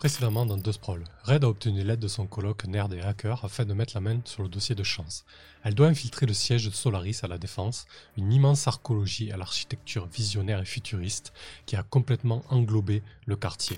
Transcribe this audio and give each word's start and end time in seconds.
Précédemment 0.00 0.46
dans 0.46 0.56
Deux 0.56 0.72
Sprawl, 0.72 1.04
Red 1.24 1.44
a 1.44 1.48
obtenu 1.50 1.84
l'aide 1.84 2.00
de 2.00 2.08
son 2.08 2.26
coloc 2.26 2.64
Nerd 2.64 2.90
et 2.94 3.02
Hacker 3.02 3.44
afin 3.44 3.66
de 3.66 3.74
mettre 3.74 3.92
la 3.94 4.00
main 4.00 4.18
sur 4.24 4.42
le 4.42 4.48
dossier 4.48 4.74
de 4.74 4.82
chance. 4.82 5.26
Elle 5.62 5.74
doit 5.74 5.88
infiltrer 5.88 6.24
le 6.24 6.32
siège 6.32 6.64
de 6.64 6.70
Solaris 6.70 7.20
à 7.22 7.28
la 7.28 7.36
Défense, 7.36 7.86
une 8.16 8.32
immense 8.32 8.66
archéologie 8.66 9.30
à 9.30 9.36
l'architecture 9.36 10.06
visionnaire 10.06 10.58
et 10.58 10.64
futuriste 10.64 11.34
qui 11.66 11.76
a 11.76 11.82
complètement 11.82 12.42
englobé 12.48 13.02
le 13.26 13.36
quartier. 13.36 13.76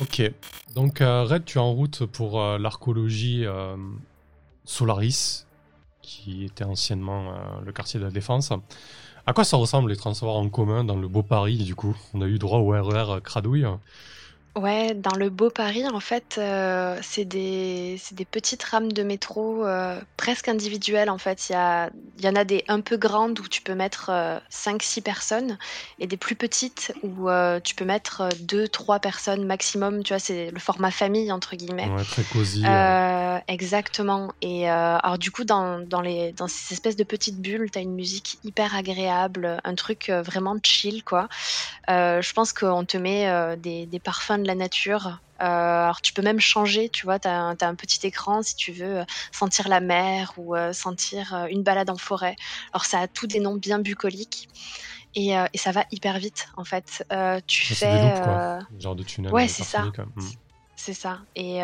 Ok, 0.00 0.22
donc 0.74 1.02
euh, 1.02 1.24
Red, 1.24 1.44
tu 1.44 1.58
es 1.58 1.60
en 1.60 1.74
route 1.74 2.06
pour 2.06 2.40
euh, 2.40 2.56
l'archéologie 2.56 3.44
euh, 3.44 3.76
Solaris, 4.64 5.44
qui 6.00 6.44
était 6.44 6.64
anciennement 6.64 7.34
le 7.62 7.72
quartier 7.72 8.00
de 8.00 8.06
la 8.06 8.10
Défense. 8.10 8.54
À 9.26 9.34
quoi 9.34 9.44
ça 9.44 9.58
ressemble 9.58 9.90
les 9.90 9.96
transports 9.96 10.38
en 10.38 10.48
commun 10.48 10.82
dans 10.82 10.96
le 10.96 11.08
beau 11.08 11.22
Paris 11.22 11.58
du 11.58 11.74
coup? 11.74 11.94
On 12.14 12.22
a 12.22 12.26
eu 12.26 12.38
droit 12.38 12.60
au 12.60 12.70
RER 12.70 13.20
Cradouille. 13.22 13.66
Ouais, 14.54 14.92
dans 14.92 15.14
le 15.14 15.30
beau 15.30 15.48
Paris, 15.48 15.88
en 15.88 15.98
fait, 15.98 16.36
euh, 16.36 16.98
c'est 17.00 17.24
des 17.24 17.96
c'est 17.98 18.14
des 18.14 18.26
petites 18.26 18.62
rames 18.62 18.92
de 18.92 19.02
métro, 19.02 19.64
euh, 19.64 19.98
presque 20.18 20.46
individuelles, 20.46 21.08
en 21.08 21.16
fait. 21.16 21.48
Il 21.48 21.52
y 21.52 21.54
a 21.54 21.88
il 22.18 22.24
y 22.24 22.28
en 22.28 22.36
a 22.36 22.44
des 22.44 22.62
un 22.68 22.82
peu 22.82 22.98
grandes 22.98 23.40
où 23.40 23.48
tu 23.48 23.62
peux 23.62 23.74
mettre, 23.74 24.10
5-6 24.50 25.00
euh, 25.00 25.02
personnes 25.02 25.58
et 25.98 26.06
des 26.06 26.18
plus 26.18 26.36
petites 26.36 26.92
où, 27.02 27.30
tu 27.64 27.74
peux 27.74 27.86
mettre, 27.86 28.28
2-3 28.40 29.00
personnes 29.00 29.46
maximum, 29.46 30.02
tu 30.02 30.12
vois? 30.12 30.18
C'est 30.18 30.50
le 30.50 30.58
format 30.58 30.90
«famille» 30.90 31.32
entre 31.32 31.56
guillemets. 31.56 31.88
Ouais, 31.88 32.04
très 32.04 32.24
cosy, 32.24 32.62
exactement 33.48 34.32
et 34.42 34.68
alors 34.68 35.16
du 35.16 35.30
coup, 35.30 35.44
dans 35.44 35.78
dans 35.80 36.02
les 36.02 36.32
dans 36.32 36.46
ces 36.46 36.74
espèces 36.74 36.96
de 36.96 37.04
petites 37.04 37.40
bulles, 37.40 37.70
tu 37.70 37.78
as 37.78 37.82
une 37.82 37.94
musique 37.94 38.38
hyper 38.44 38.76
agréable, 38.76 39.60
un 39.64 39.74
truc, 39.74 40.10
vraiment 40.10 40.56
chill, 40.62 41.02
quoi. 41.04 41.28
je 41.88 42.32
pense 42.34 42.52
qu'on 42.52 42.84
te 42.84 42.98
met, 42.98 43.56
des 43.56 43.86
des 43.86 43.98
parfums 43.98 44.41
de 44.42 44.46
la 44.48 44.54
nature. 44.54 45.20
Euh, 45.40 45.44
alors 45.44 46.00
tu 46.00 46.12
peux 46.12 46.22
même 46.22 46.40
changer, 46.40 46.88
tu 46.88 47.04
vois, 47.04 47.18
tu 47.18 47.26
as, 47.26 47.56
un 47.60 47.74
petit 47.74 48.06
écran 48.06 48.42
si 48.42 48.54
tu 48.54 48.70
veux 48.70 49.00
euh, 49.00 49.04
sentir 49.32 49.68
la 49.68 49.80
mer 49.80 50.32
ou 50.36 50.54
euh, 50.54 50.72
sentir 50.72 51.46
une 51.50 51.62
balade 51.62 51.90
en 51.90 51.96
forêt. 51.96 52.36
Alors 52.72 52.84
ça 52.84 53.00
a 53.00 53.08
tous 53.08 53.26
des 53.26 53.40
noms 53.40 53.56
bien 53.56 53.78
bucoliques. 53.78 54.48
Et, 55.14 55.32
et 55.52 55.58
ça 55.58 55.72
va 55.72 55.84
hyper 55.90 56.18
vite 56.18 56.48
en 56.56 56.64
fait. 56.64 57.04
tu 57.46 57.74
fais. 57.74 58.14
Genre 58.78 58.96
de 58.96 59.02
tunnel. 59.02 59.30
Ouais, 59.32 59.46
c'est 59.46 59.64
ça. 59.64 59.82
Hmm. 59.82 60.28
C'est 60.74 60.94
ça. 60.94 61.18
Et 61.36 61.60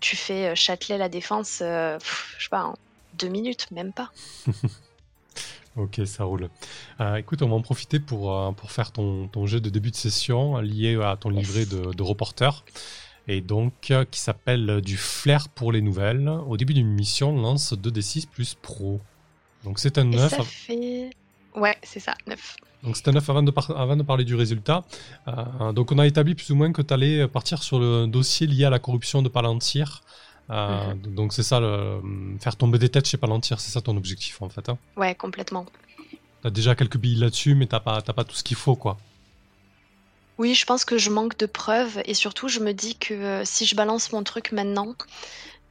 tu 0.00 0.14
fais 0.14 0.54
Châtelet-La 0.54 1.08
Défense, 1.08 1.56
je 1.58 1.98
sais 2.38 2.48
pas, 2.50 2.64
en 2.66 2.76
deux 3.14 3.28
minutes, 3.28 3.68
même 3.72 3.92
pas. 3.92 4.12
Ok, 5.76 6.00
ça 6.04 6.24
roule. 6.24 6.48
Euh, 7.00 7.16
écoute, 7.16 7.42
on 7.42 7.48
va 7.48 7.54
en 7.56 7.62
profiter 7.62 7.98
pour, 7.98 8.32
euh, 8.32 8.52
pour 8.52 8.70
faire 8.70 8.92
ton, 8.92 9.26
ton 9.26 9.46
jeu 9.46 9.60
de 9.60 9.70
début 9.70 9.90
de 9.90 9.96
session 9.96 10.58
lié 10.58 10.96
à 11.02 11.16
ton 11.16 11.30
livret 11.30 11.66
de, 11.66 11.92
de 11.92 12.02
reporter. 12.02 12.64
Et 13.26 13.40
donc, 13.40 13.90
euh, 13.90 14.04
qui 14.08 14.20
s'appelle 14.20 14.80
Du 14.82 14.96
flair 14.96 15.48
pour 15.48 15.72
les 15.72 15.80
nouvelles. 15.80 16.28
Au 16.28 16.56
début 16.56 16.74
d'une 16.74 16.92
mission, 16.92 17.34
lance 17.34 17.72
2d6 17.72 18.28
plus 18.28 18.54
pro. 18.54 19.00
Donc 19.64 19.80
c'est 19.80 19.98
un 19.98 20.04
9. 20.04 20.30
ça 20.30 20.42
fait... 20.44 21.10
Ouais, 21.56 21.76
c'est 21.82 22.00
ça, 22.00 22.14
9. 22.28 22.56
Donc 22.84 22.96
c'est 22.96 23.08
un 23.08 23.12
9 23.12 23.30
avant 23.30 23.42
de, 23.42 23.52
avant 23.74 23.96
de 23.96 24.02
parler 24.02 24.24
du 24.24 24.34
résultat. 24.34 24.84
donc 25.72 25.90
on 25.90 25.98
a 25.98 26.06
établi 26.06 26.34
plus 26.34 26.50
ou 26.50 26.54
moins 26.54 26.70
que 26.70 26.82
tu 26.82 26.92
allais 26.92 27.26
partir 27.28 27.62
sur 27.62 27.78
le 27.78 28.06
dossier 28.06 28.46
lié 28.46 28.64
à 28.66 28.70
la 28.70 28.78
corruption 28.78 29.22
de 29.22 29.28
Palantir. 29.28 30.02
Euh, 30.50 30.94
mhm. 30.94 31.14
Donc 31.14 31.32
c'est 31.32 31.42
ça, 31.42 31.60
le, 31.60 32.00
faire 32.40 32.56
tomber 32.56 32.78
des 32.78 32.88
têtes 32.88 33.08
chez 33.08 33.16
Palantir, 33.16 33.60
c'est 33.60 33.70
ça 33.70 33.80
ton 33.80 33.96
objectif 33.96 34.42
en 34.42 34.48
fait. 34.48 34.68
Hein 34.68 34.78
ouais, 34.96 35.14
complètement. 35.14 35.66
T'as 36.42 36.50
déjà 36.50 36.74
quelques 36.74 36.98
billes 36.98 37.16
là-dessus, 37.16 37.54
mais 37.54 37.66
t'as 37.66 37.80
pas, 37.80 38.02
pas 38.02 38.24
tout 38.24 38.34
ce 38.34 38.44
qu'il 38.44 38.56
faut 38.56 38.76
quoi. 38.76 38.98
Oui, 40.38 40.54
je 40.54 40.66
pense 40.66 40.84
que 40.84 40.98
je 40.98 41.10
manque 41.10 41.38
de 41.38 41.46
preuves 41.46 42.00
et 42.04 42.14
surtout 42.14 42.48
je 42.48 42.60
me 42.60 42.72
dis 42.72 42.96
que 42.96 43.14
euh, 43.14 43.44
si 43.44 43.66
je 43.66 43.76
balance 43.76 44.12
mon 44.12 44.24
truc 44.24 44.50
maintenant, 44.52 44.94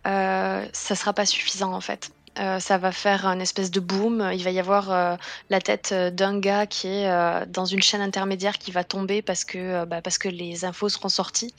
euh, 0.07 0.65
ça 0.71 0.95
sera 0.95 1.13
pas 1.13 1.25
suffisant 1.25 1.73
en 1.73 1.81
fait. 1.81 2.11
Euh, 2.39 2.59
ça 2.59 2.77
va 2.77 2.91
faire 2.91 3.27
un 3.27 3.39
espèce 3.39 3.71
de 3.71 3.79
boom. 3.79 4.31
Il 4.33 4.43
va 4.43 4.51
y 4.51 4.59
avoir 4.59 5.17
la 5.49 5.61
tête 5.61 5.93
d'un 5.93 6.39
gars 6.39 6.65
qui 6.65 6.87
est 6.87 7.45
dans 7.47 7.65
une 7.65 7.83
chaîne 7.83 8.01
intermédiaire 8.01 8.57
qui 8.57 8.71
va 8.71 8.83
tomber 8.83 9.21
parce 9.21 9.43
que, 9.43 9.85
bah, 9.85 10.01
parce 10.01 10.17
que 10.17 10.29
les 10.29 10.65
infos 10.65 10.89
seront 10.89 11.09
sorties. 11.09 11.53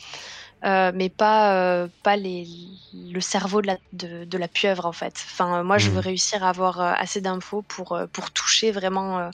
Euh, 0.65 0.93
mais 0.95 1.11
pas, 1.11 1.55
euh, 1.57 1.89
pas 2.03 2.17
les, 2.17 2.49
le 2.95 3.21
cerveau 3.21 3.61
de 3.61 3.67
la, 3.67 3.77
de, 3.93 4.39
la 4.39 4.49
pieuvre 4.49 4.87
en 4.87 4.93
fait. 4.93 5.15
Enfin, 5.27 5.63
moi, 5.63 5.77
je 5.77 5.91
veux 5.91 6.01
hmm. 6.01 6.05
réussir 6.05 6.43
à 6.43 6.49
avoir 6.49 6.81
euh, 6.81 6.93
assez 6.97 7.21
d'infos 7.21 7.63
pour, 7.63 7.99
pour 8.13 8.31
toucher 8.31 8.71
vraiment 8.73 9.31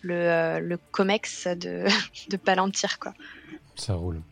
le, 0.00 0.58
le 0.58 0.78
COMEX 0.90 1.46
de, 1.46 1.86
de 2.30 2.36
Palantir. 2.36 2.98
Quoi. 2.98 3.14
Ça 3.76 3.94
roule. 3.94 4.22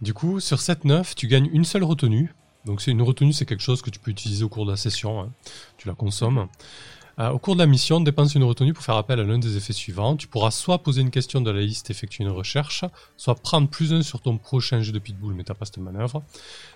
Du 0.00 0.14
coup, 0.14 0.40
sur 0.40 0.60
cette 0.60 0.84
9, 0.84 1.14
tu 1.14 1.26
gagnes 1.26 1.50
une 1.52 1.64
seule 1.64 1.84
retenue. 1.84 2.32
Donc, 2.64 2.80
c'est 2.80 2.90
une 2.90 3.02
retenue, 3.02 3.34
c'est 3.34 3.44
quelque 3.44 3.62
chose 3.62 3.82
que 3.82 3.90
tu 3.90 3.98
peux 3.98 4.10
utiliser 4.10 4.42
au 4.42 4.48
cours 4.48 4.64
de 4.64 4.70
la 4.70 4.78
session. 4.78 5.20
Hein. 5.20 5.30
Tu 5.76 5.86
la 5.86 5.94
consommes. 5.94 6.48
Euh, 7.20 7.30
au 7.30 7.38
cours 7.38 7.54
de 7.54 7.60
la 7.60 7.66
mission, 7.66 8.00
dépense 8.00 8.34
une 8.34 8.42
retenue 8.42 8.72
pour 8.72 8.82
faire 8.82 8.96
appel 8.96 9.20
à 9.20 9.22
l'un 9.22 9.38
des 9.38 9.56
effets 9.56 9.72
suivants. 9.72 10.16
Tu 10.16 10.26
pourras 10.26 10.50
soit 10.50 10.78
poser 10.78 11.00
une 11.00 11.10
question 11.10 11.40
de 11.40 11.50
la 11.50 11.60
liste, 11.60 11.90
effectuer 11.90 12.24
une 12.24 12.30
recherche, 12.30 12.84
soit 13.16 13.36
prendre 13.36 13.68
plus 13.68 13.92
un 13.92 14.02
sur 14.02 14.20
ton 14.20 14.36
prochain 14.36 14.80
jeu 14.80 14.92
de 14.92 14.98
pitbull, 14.98 15.34
mais 15.34 15.44
t'as 15.44 15.54
pas 15.54 15.64
cette 15.64 15.78
manœuvre, 15.78 16.22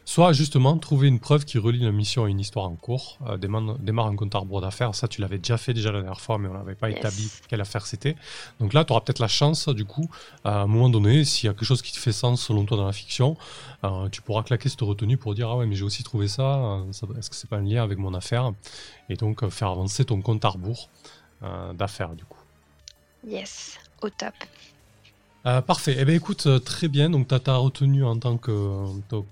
soit 0.05 0.33
justement 0.33 0.79
trouver 0.79 1.09
une 1.09 1.19
preuve 1.19 1.45
qui 1.45 1.59
relie 1.59 1.81
la 1.81 1.91
mission 1.91 2.25
à 2.25 2.29
une 2.29 2.39
histoire 2.39 2.67
en 2.67 2.77
cours, 2.77 3.19
euh, 3.27 3.37
démarre, 3.37 4.07
un 4.07 4.17
compte 4.17 4.35
arbre 4.35 4.61
d'affaires. 4.61 4.95
Ça, 4.95 5.09
tu 5.09 5.21
l'avais 5.21 5.39
déjà 5.39 5.59
fait 5.59 5.75
déjà 5.75 5.91
la 5.91 6.01
dernière 6.01 6.21
fois, 6.21 6.39
mais 6.39 6.49
on 6.49 6.55
n'avait 6.55 6.77
pas 6.77 6.91
établi 6.91 7.29
quelle 7.49 7.61
affaire 7.61 7.87
c'était. 7.87 8.15
Donc 8.61 8.75
là, 8.75 8.85
tu 8.85 8.93
auras 8.93 9.01
peut-être 9.01 9.19
la 9.19 9.29
chance, 9.29 9.69
du 9.69 9.85
coup, 9.85 10.09
à 10.45 10.61
un 10.63 10.67
moment 10.67 10.89
donné, 10.89 11.25
s'il 11.25 11.47
y 11.47 11.51
a 11.51 11.53
quelque 11.53 11.65
chose 11.65 11.83
qui 11.83 11.93
te 11.93 11.99
fait 11.99 12.13
sens 12.13 12.43
selon 12.43 12.65
toi 12.65 12.77
dans 12.77 12.87
la 12.87 12.93
fiction, 12.93 13.37
euh, 13.85 14.09
tu 14.09 14.23
pourras 14.23 14.45
claquer 14.45 14.69
cette 14.69 14.81
retenue 14.81 15.17
pour 15.17 15.35
dire 15.35 15.49
ah 15.51 15.57
ouais, 15.57 15.67
mais 15.67 15.75
j'ai 15.75 15.85
aussi 15.85 16.05
trouvé 16.05 16.29
ça. 16.29 16.81
Est-ce 16.91 17.31
que 17.31 17.37
c'est 17.37 17.51
pas 17.51 17.57
un 17.57 17.63
lien 17.63 17.83
avec 17.83 17.99
mon 17.99 18.15
affaire? 18.15 18.53
Et 19.11 19.17
donc 19.17 19.49
faire 19.49 19.69
avancer 19.69 20.05
ton 20.05 20.21
compte 20.29 20.45
à 20.45 20.51
rebours 20.51 20.91
euh, 21.43 21.73
d'affaires 21.73 22.15
du 22.15 22.25
coup. 22.27 22.43
Yes, 23.27 23.79
au 24.03 24.11
top. 24.11 24.35
Euh, 25.47 25.63
parfait. 25.63 25.97
Eh 25.99 26.05
bien, 26.05 26.15
écoute, 26.15 26.47
euh, 26.47 26.59
très 26.59 26.89
bien. 26.89 27.09
Donc, 27.09 27.29
tu 27.29 27.35
as, 27.35 27.57
retenu 27.57 28.05
en 28.05 28.19
tant 28.19 28.37
que, 28.37 28.51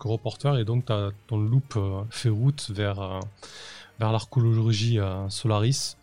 reporter 0.01 0.57
et 0.57 0.65
donc 0.65 0.91
as, 0.91 1.11
ton 1.27 1.37
loop 1.37 1.79
fait 2.09 2.31
route 2.31 2.71
vers, 2.71 3.21
vers 4.01 4.11
l'archéologie 4.11 4.99
Solaris. 5.29 5.97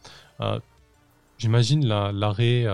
J'imagine 1.39 1.87
l'arrêt 1.87 2.65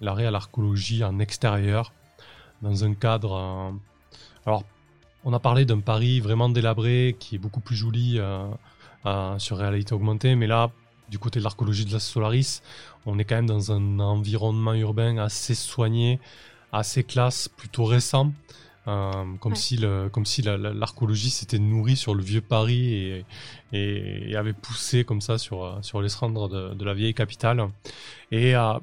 l'arrêt 0.00 0.26
à 0.26 0.30
l'archéologie 0.30 1.02
en 1.02 1.18
extérieur, 1.18 1.92
dans 2.62 2.84
un 2.84 2.94
cadre. 2.94 3.74
alors, 4.46 4.62
on 5.24 5.32
a 5.32 5.40
parlé 5.40 5.64
d'un 5.64 5.80
Paris 5.80 6.20
vraiment 6.20 6.48
délabré 6.48 7.16
qui 7.18 7.34
est 7.34 7.38
beaucoup 7.38 7.60
plus 7.60 7.74
joli 7.74 8.20
sur 9.38 9.56
réalité 9.56 9.94
augmentée, 9.94 10.36
mais 10.36 10.46
là, 10.46 10.70
du 11.08 11.18
côté 11.18 11.38
de 11.38 11.44
l'archéologie 11.44 11.84
de 11.84 11.92
la 11.92 12.00
Solaris, 12.00 12.62
on 13.06 13.18
est 13.18 13.24
quand 13.24 13.36
même 13.36 13.46
dans 13.46 13.72
un 13.72 13.98
environnement 13.98 14.74
urbain 14.74 15.18
assez 15.18 15.54
soigné, 15.54 16.20
assez 16.72 17.04
classe, 17.04 17.48
plutôt 17.48 17.84
récent. 17.84 18.32
Euh, 18.86 19.24
comme, 19.40 19.54
si 19.54 19.76
le, 19.76 20.08
comme 20.08 20.24
si 20.24 20.40
l'archéologie 20.40 21.28
s'était 21.28 21.58
nourrie 21.58 21.96
sur 21.96 22.14
le 22.14 22.22
vieux 22.22 22.40
Paris 22.40 22.94
et, 22.94 23.24
et, 24.30 24.34
avait 24.34 24.54
poussé 24.54 25.04
comme 25.04 25.20
ça 25.20 25.36
sur, 25.36 25.78
sur 25.82 26.00
les 26.00 26.08
cendres 26.08 26.48
de, 26.48 26.72
de 26.72 26.84
la 26.86 26.94
vieille 26.94 27.12
capitale. 27.12 27.68
Et 28.30 28.56
euh, 28.56 28.78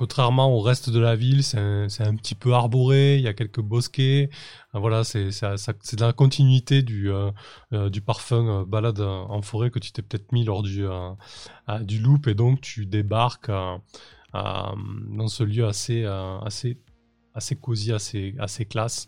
Contrairement 0.00 0.50
au 0.50 0.60
reste 0.60 0.88
de 0.88 0.98
la 0.98 1.14
ville, 1.14 1.44
c'est 1.44 1.58
un, 1.58 2.16
petit 2.16 2.34
peu 2.34 2.54
arboré, 2.54 3.16
il 3.16 3.20
y 3.20 3.28
a 3.28 3.34
quelques 3.34 3.60
bosquets. 3.60 4.30
Euh, 4.74 4.78
voilà, 4.78 5.04
c'est 5.04 5.28
dans 5.98 6.06
la 6.06 6.14
continuité 6.14 6.80
du, 6.80 7.12
euh, 7.12 7.30
euh, 7.74 7.90
du 7.90 8.00
parfum 8.00 8.64
balade 8.66 9.00
en 9.00 9.42
forêt 9.42 9.70
que 9.70 9.78
tu 9.78 9.92
t'es 9.92 10.00
peut-être 10.00 10.32
mis 10.32 10.42
lors 10.42 10.62
du, 10.62 10.86
du 11.82 11.98
loop 11.98 12.28
et 12.28 12.34
donc 12.34 12.62
tu 12.62 12.86
débarques 12.86 13.50
dans 14.32 15.28
ce 15.28 15.44
lieu 15.44 15.66
assez, 15.66 16.06
assez, 16.06 16.78
assez 17.34 17.56
cosy, 17.56 17.92
assez, 17.92 18.34
assez 18.38 18.64
classe, 18.64 19.06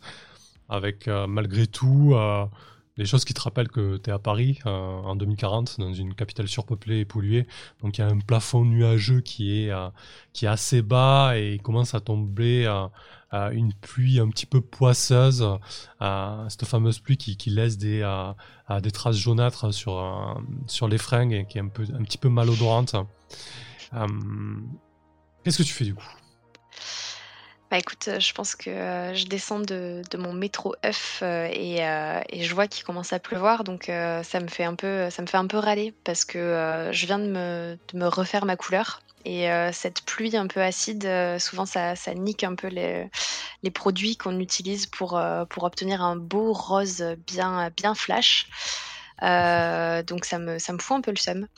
avec 0.69 1.07
malgré 1.07 1.67
tout 1.67 2.15
les 2.97 3.07
choses 3.07 3.25
qui 3.25 3.33
te 3.33 3.41
rappellent 3.41 3.69
que 3.71 3.97
tu 3.97 4.11
es 4.11 4.13
à 4.13 4.19
Paris 4.19 4.59
euh, 4.67 4.71
en 4.71 5.17
2040, 5.17 5.81
dans 5.81 5.95
une 5.95 6.15
capitale 6.15 6.49
surpeuplée 6.49 7.01
et 7.01 7.05
polluée. 7.05 7.47
Donc 7.81 7.97
il 7.97 8.03
y 8.03 8.05
a 8.05 8.09
un 8.09 8.19
plafond 8.19 8.65
nuageux 8.65 9.21
qui 9.21 9.65
est, 9.65 9.71
euh, 9.71 9.89
qui 10.33 10.45
est 10.45 10.49
assez 10.49 10.83
bas 10.83 11.33
et 11.37 11.55
il 11.55 11.63
commence 11.63 11.95
à 11.95 12.01
tomber 12.01 12.67
euh, 12.67 13.51
une 13.51 13.73
pluie 13.73 14.21
un 14.21 14.29
petit 14.29 14.45
peu 14.45 14.61
poisseuse, 14.61 15.47
cette 16.49 16.67
fameuse 16.67 16.99
pluie 16.99 17.17
qui, 17.17 17.39
qui 17.39 17.49
laisse 17.49 17.79
des, 17.79 18.03
des 18.83 18.91
traces 18.91 19.17
jaunâtres 19.17 19.73
sur, 19.73 20.43
sur 20.67 20.87
les 20.87 20.99
fringues 20.99 21.33
et 21.33 21.47
qui 21.47 21.57
est 21.57 21.63
un, 21.63 21.69
peu, 21.69 21.85
un 21.99 22.03
petit 22.03 22.19
peu 22.19 22.29
malodorante. 22.29 22.95
Qu'est-ce 25.43 25.59
que 25.59 25.63
tu 25.63 25.73
fais 25.73 25.87
du 25.87 25.95
coup? 25.95 26.05
Bah 27.73 27.79
écoute, 27.79 28.09
euh, 28.09 28.21
je 28.21 28.35
pense 28.35 28.55
que 28.55 28.69
euh, 28.69 29.15
je 29.15 29.25
descends 29.25 29.59
de, 29.59 30.03
mon 30.19 30.35
métro 30.35 30.75
F 30.85 31.21
euh, 31.23 31.47
et, 31.51 32.43
je 32.45 32.55
vois 32.55 32.67
qu'il 32.67 32.85
commence 32.85 33.15
à 33.15 33.19
pleuvoir, 33.19 33.65
donc 33.65 33.85
ça 33.87 34.41
me 34.41 34.49
fait 34.49 34.65
un 34.65 34.75
peu, 34.75 35.09
ça 35.09 35.23
me 35.23 35.27
fait 35.27 35.39
un 35.39 35.47
peu 35.47 35.57
râler 35.57 35.95
parce 36.05 36.27
que 36.27 36.91
je 36.93 37.07
viens 37.07 37.19
de 37.19 37.29
me, 37.95 38.07
refaire 38.09 38.45
ma 38.45 38.57
couleur 38.57 39.01
Et 39.25 39.49
cette 39.73 40.03
pluie 40.03 40.37
un 40.37 40.49
peu 40.49 40.61
acide, 40.61 41.09
souvent 41.39 41.65
ça, 41.65 41.95
nique 42.15 42.45
un 42.45 42.57
peu 42.57 42.69
les, 42.69 43.09
produits 43.73 44.19
qu'on 44.19 44.39
utilise 44.39 44.85
pour, 44.85 45.15
obtenir 45.63 46.03
un 46.03 46.17
beau 46.17 46.53
rose 46.53 47.03
bien, 47.27 47.71
bien 47.75 47.95
flash. 47.95 48.49
donc 49.23 50.27
ça 50.27 50.39
me, 50.39 50.59
ça 50.59 50.75
me 50.75 50.79
fout 50.79 50.99
un 50.99 51.01
peu 51.01 51.11
le 51.11 51.17
seum. 51.17 51.49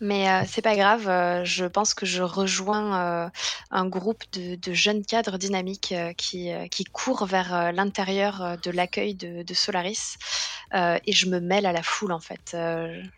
Mais 0.00 0.28
euh, 0.28 0.42
c'est 0.46 0.62
pas 0.62 0.76
grave, 0.76 1.08
euh, 1.08 1.44
je 1.44 1.64
pense 1.64 1.94
que 1.94 2.06
je 2.06 2.22
rejoins 2.22 3.26
euh, 3.26 3.30
un 3.70 3.86
groupe 3.86 4.22
de, 4.32 4.72
jeunes 4.72 5.04
cadres 5.04 5.38
dynamiques 5.38 5.94
qui, 6.16 6.50
qui 6.70 6.84
courent 6.84 7.26
vers 7.26 7.72
l'intérieur 7.72 8.56
de 8.62 8.70
l'accueil 8.70 9.14
de, 9.14 9.54
Solaris 9.54 10.16
et 10.74 11.12
je 11.12 11.26
me 11.26 11.38
mêle 11.38 11.66
à 11.66 11.72
la 11.72 11.82
foule 11.82 12.12
en 12.12 12.20
fait. 12.20 12.56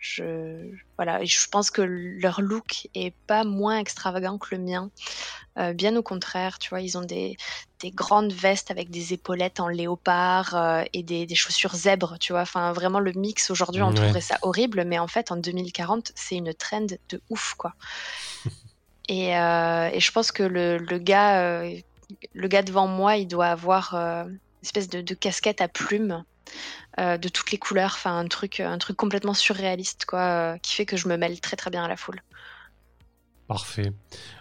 je, 0.00 0.70
voilà, 0.96 1.22
et 1.22 1.26
je 1.26 1.48
pense 1.48 1.70
que 1.70 1.82
leur 1.82 2.40
look 2.40 2.88
est 2.94 3.14
pas 3.26 3.44
moins 3.44 3.78
extravagant 3.78 4.38
que 4.38 4.54
le 4.54 4.62
mien. 4.62 4.90
Euh, 5.56 5.72
bien 5.72 5.94
au 5.94 6.02
contraire, 6.02 6.58
tu 6.58 6.70
vois, 6.70 6.80
ils 6.80 6.98
ont 6.98 7.04
des, 7.04 7.36
des, 7.80 7.92
grandes 7.92 8.32
vestes 8.32 8.72
avec 8.72 8.90
des 8.90 9.12
épaulettes 9.12 9.60
en 9.60 9.68
léopard 9.68 10.56
euh, 10.56 10.82
et 10.92 11.04
des, 11.04 11.26
des, 11.26 11.34
chaussures 11.36 11.74
zèbres, 11.74 12.16
tu 12.18 12.32
vois. 12.32 12.42
Enfin, 12.42 12.72
vraiment, 12.72 12.98
le 12.98 13.12
mix 13.12 13.50
aujourd'hui, 13.50 13.82
on 13.82 13.94
trouverait 13.94 14.20
ça 14.20 14.36
horrible, 14.42 14.84
mais 14.84 14.98
en 14.98 15.06
fait, 15.06 15.30
en 15.30 15.36
2040, 15.36 16.10
c'est 16.16 16.36
une 16.36 16.52
trend 16.54 16.86
de 17.08 17.20
ouf, 17.30 17.54
quoi. 17.56 17.74
et, 19.08 19.36
euh, 19.38 19.90
et, 19.92 20.00
je 20.00 20.10
pense 20.10 20.32
que 20.32 20.42
le, 20.42 20.78
le 20.78 20.98
gars, 20.98 21.62
le 22.34 22.48
gars 22.48 22.62
devant 22.62 22.88
moi, 22.88 23.16
il 23.16 23.28
doit 23.28 23.46
avoir 23.46 23.94
une 23.94 24.38
espèce 24.62 24.88
de, 24.88 25.02
de, 25.02 25.14
casquette 25.14 25.60
à 25.60 25.68
plumes. 25.68 26.24
De 26.98 27.28
toutes 27.28 27.50
les 27.50 27.58
couleurs, 27.58 27.92
enfin 27.94 28.16
un 28.18 28.28
truc, 28.28 28.60
un 28.60 28.78
truc 28.78 28.96
complètement 28.96 29.34
surréaliste 29.34 30.04
quoi, 30.06 30.58
qui 30.62 30.74
fait 30.74 30.86
que 30.86 30.96
je 30.96 31.08
me 31.08 31.16
mêle 31.16 31.40
très 31.40 31.56
très 31.56 31.70
bien 31.70 31.84
à 31.84 31.88
la 31.88 31.96
foule. 31.96 32.22
Parfait. 33.46 33.92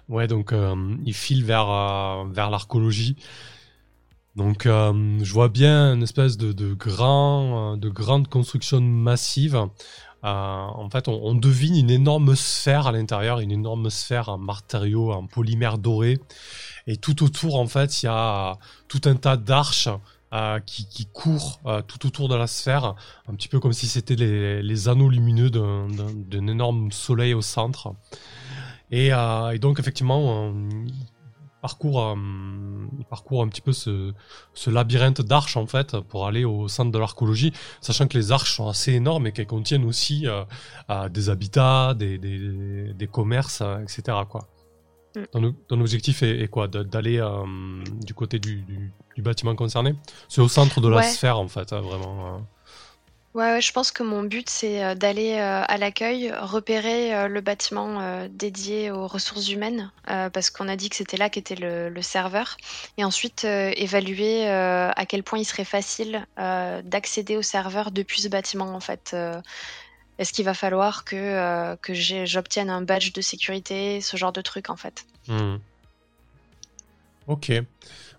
Ouais, 0.08 0.28
donc 0.28 0.54
euh, 0.54 0.96
il 1.06 1.14
file 1.14 1.44
vers, 1.44 1.70
euh, 1.70 2.24
vers 2.32 2.50
l'archéologie. 2.50 3.18
Donc 4.36 4.66
euh, 4.66 5.20
je 5.22 5.34
vois 5.34 5.50
bien 5.50 5.94
une 5.94 6.04
espèce 6.04 6.38
de, 6.38 6.54
de, 6.54 6.74
de 6.74 7.90
grande 7.90 8.28
construction 8.30 8.80
massive. 8.82 9.58
en 10.24 10.90
fait, 10.90 11.08
on, 11.10 11.36
devine 11.36 11.76
une 11.76 11.92
énorme 11.92 12.36
sphère 12.36 12.88
à 12.88 12.92
l'intérieur, 12.94 13.42
une 13.42 13.52
énorme 13.52 13.90
sphère 13.90 14.30
en 14.30 14.38
matériaux, 14.38 15.12
en 15.12 15.28
polymère 15.28 15.78
doré. 15.78 16.20
Et 16.88 16.96
tout 16.96 17.24
autour, 17.24 17.60
en 17.60 17.68
fait, 17.68 18.04
il 18.04 18.06
y 18.06 18.10
a 18.10 18.58
tout 18.88 19.02
un 19.06 19.16
tas 19.16 19.38
d'arches 19.38 19.90
qui, 20.66 20.88
qui, 20.88 21.06
courent 21.06 21.60
tout 21.88 22.08
autour 22.08 22.28
de 22.30 22.36
la 22.36 22.48
sphère, 22.48 22.96
un 23.28 23.36
petit 23.36 23.48
peu 23.48 23.60
comme 23.60 23.74
si 23.74 23.88
c'était 23.88 24.16
les, 24.16 24.64
les, 24.64 24.90
anneaux 24.90 25.10
lumineux 25.10 25.50
d'un 25.50 26.48
énorme 26.48 26.92
soleil 26.92 27.34
au 27.34 27.42
centre. 27.42 27.96
Euh, 28.94 29.50
et, 29.52 29.60
donc, 29.60 29.80
effectivement, 29.80 30.54
il 30.86 30.94
parcourt, 31.62 32.02
euh, 32.02 32.16
il 33.00 33.06
parcourt 33.06 33.42
un 33.44 33.48
petit 33.48 33.62
peu 33.62 33.74
ce, 33.74 34.14
labyrinthe 34.68 35.22
d'arches, 35.22 35.58
en 35.58 35.66
fait, 35.66 36.00
pour 36.00 36.28
aller 36.28 36.46
au 36.46 36.68
centre 36.68 36.92
de 36.92 37.00
l'archéologie, 37.00 37.54
sachant 37.82 38.08
que 38.08 38.18
les 38.18 38.32
arches 38.32 38.56
sont 38.56 38.68
assez 38.68 38.94
énormes 38.94 39.28
et 39.28 39.32
qu'elles 39.32 39.48
contiennent 39.48 39.86
aussi 39.86 40.28
euh, 40.28 41.10
des 41.10 41.30
habitats, 41.30 41.94
des, 41.94 42.18
des, 42.18 43.08
commerces, 43.08 43.64
etc. 43.82 44.18
Quoi. 44.30 44.48
Mm. 45.16 45.52
Ton, 45.68 45.80
objectif 45.80 46.24
est, 46.24 46.48
quoi? 46.48 46.68
D'aller 46.68 47.24
du 48.06 48.14
côté 48.14 48.40
du, 48.40 48.94
bâtiment 49.22 49.56
concerné 49.56 49.96
C'est 50.30 50.42
au 50.42 50.48
centre 50.48 50.82
de 50.82 50.90
la 50.90 51.04
sphère, 51.04 51.38
en 51.38 51.48
fait, 51.48 51.74
hein, 51.74 51.82
vraiment. 51.82 52.42
Ouais, 53.34 53.62
je 53.62 53.72
pense 53.72 53.92
que 53.92 54.04
mon 54.04 54.22
but, 54.22 54.48
c'est 54.48 54.84
euh, 54.84 54.94
d'aller 54.94 55.34
euh, 55.34 55.64
à 55.68 55.78
l'accueil, 55.78 56.32
repérer 56.40 57.16
euh, 57.16 57.28
le 57.28 57.42
bâtiment 57.42 58.28
dédié 58.30 58.92
aux 58.92 59.08
ressources 59.08 59.50
humaines, 59.50 59.92
parce 60.06 60.50
qu'on 60.50 60.68
a 60.68 60.76
dit 60.76 60.90
que 60.90 60.96
c'était 60.96 61.18
là 61.18 61.30
qu'était 61.30 61.56
le, 61.56 61.90
le 61.90 62.02
serveur, 62.02 62.58
et 62.98 63.04
ensuite 63.04 63.44
évaluer 63.46 64.48
à 64.48 65.06
quel 65.08 65.24
point 65.24 65.40
il 65.40 65.46
serait 65.46 65.66
facile 65.66 66.26
d'accéder 66.38 67.38
au 67.38 67.42
serveur 67.42 67.92
depuis 67.92 68.22
ce 68.22 68.28
bâtiment, 68.28 68.74
en 68.74 68.80
fait. 68.80 69.16
Est-ce 70.20 70.32
qu'il 70.32 70.46
va 70.46 70.54
falloir 70.54 71.06
que, 71.06 71.76
que 71.76 71.94
j'obtienne 71.94 72.70
un 72.70 72.82
badge 72.82 73.14
de 73.14 73.22
sécurité, 73.22 74.02
ce 74.02 74.18
genre 74.18 74.34
de 74.34 74.42
truc, 74.42 74.70
en 74.70 74.76
fait. 74.76 75.06
Hmm. 75.28 75.58
Ok. 77.28 77.52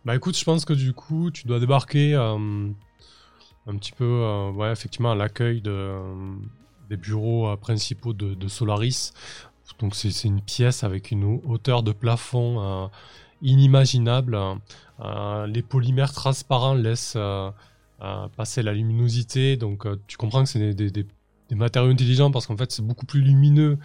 Bah 0.05 0.15
écoute, 0.15 0.37
je 0.37 0.45
pense 0.45 0.65
que 0.65 0.75
du 0.75 0.93
coup, 0.93 1.31
tu 1.31 1.47
dois 1.47 1.61
débarquer 1.61 2.15
un 3.67 3.77
petit 3.77 3.93
peu, 3.93 4.05
euh, 4.05 4.51
ouais, 4.51 4.71
effectivement, 4.71 5.13
à 5.13 5.15
l'accueil 5.15 5.61
de, 5.61 5.71
euh, 5.71 6.35
des 6.91 6.97
bureaux 6.97 7.49
euh, 7.49 7.57
principaux 7.57 8.13
de, 8.13 8.49
Solaris. 8.49 9.13
Donc 9.79 9.95
c'est 9.95 10.25
une 10.25 10.41
pièce 10.43 10.85
avec 10.85 11.11
une 11.11 11.41
hauteur 11.47 11.83
de 11.83 11.93
plafond 11.93 12.91
inimaginable. 13.43 14.39
les 15.47 15.63
polymères 15.63 16.13
transparents 16.13 16.75
laissent 16.75 17.17
passer 18.37 18.63
la 18.63 18.73
luminosité. 18.73 19.57
Donc 19.57 19.87
tu 20.07 20.17
comprends 20.19 20.45
que 20.45 20.51
c'est 20.51 20.75
des, 20.75 20.91
des, 20.91 21.07
matériaux 21.53 21.91
intelligents 21.91 22.31
parce 22.31 22.47
qu'en 22.47 22.57
fait 22.57 22.71
c'est 22.73 22.83
beaucoup 22.83 23.07
plus 23.07 23.23
lumineux 23.23 23.79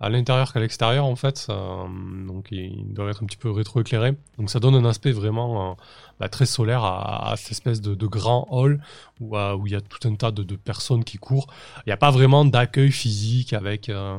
à 0.00 0.08
l'intérieur 0.08 0.52
qu'à 0.52 0.60
l'extérieur 0.60 1.04
en 1.04 1.16
fait. 1.16 1.46
donc 1.48 2.48
il 2.50 2.94
doit 2.94 3.10
être 3.10 3.22
un 3.22 3.26
petit 3.26 3.36
peu 3.36 3.50
rétroéclairé. 3.50 4.14
Donc 4.38 4.50
ça 4.50 4.58
donne 4.58 4.74
un 4.74 4.84
aspect 4.84 5.12
vraiment 5.12 5.76
bah, 6.20 6.28
très 6.28 6.44
solaire 6.44 6.84
à, 6.84 7.34
cette 7.38 7.52
espèce 7.52 7.80
de, 7.80 8.06
grand 8.06 8.46
hall 8.50 8.82
où, 9.20 9.38
euh, 9.38 9.54
où, 9.56 9.66
il 9.66 9.72
y 9.72 9.76
a 9.76 9.80
tout 9.80 10.06
un 10.06 10.14
tas 10.14 10.30
de, 10.30 10.56
personnes 10.56 11.02
qui 11.02 11.16
courent. 11.16 11.46
Il 11.78 11.88
n'y 11.88 11.94
a 11.94 11.96
pas 11.96 12.10
vraiment 12.10 12.44
d'accueil 12.44 12.92
physique 12.92 13.54
avec, 13.54 13.88
euh, 13.88 14.18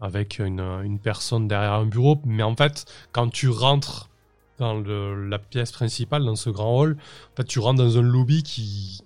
avec 0.00 0.40
une, 0.40 0.98
personne 1.00 1.46
derrière 1.46 1.74
un 1.74 1.86
bureau. 1.86 2.20
Mais 2.24 2.42
en 2.42 2.56
fait, 2.56 2.86
quand 3.12 3.28
tu 3.28 3.48
rentres 3.48 4.08
dans 4.58 4.74
la 4.74 5.38
pièce 5.38 5.70
principale, 5.70 6.24
dans 6.24 6.36
ce 6.36 6.50
grand 6.50 6.76
hall, 6.76 6.96
en 7.32 7.36
fait, 7.36 7.44
tu 7.44 7.60
rentres 7.60 7.82
dans 7.82 7.96
un 7.96 8.02
lobby 8.02 8.42
qui, 8.42 9.00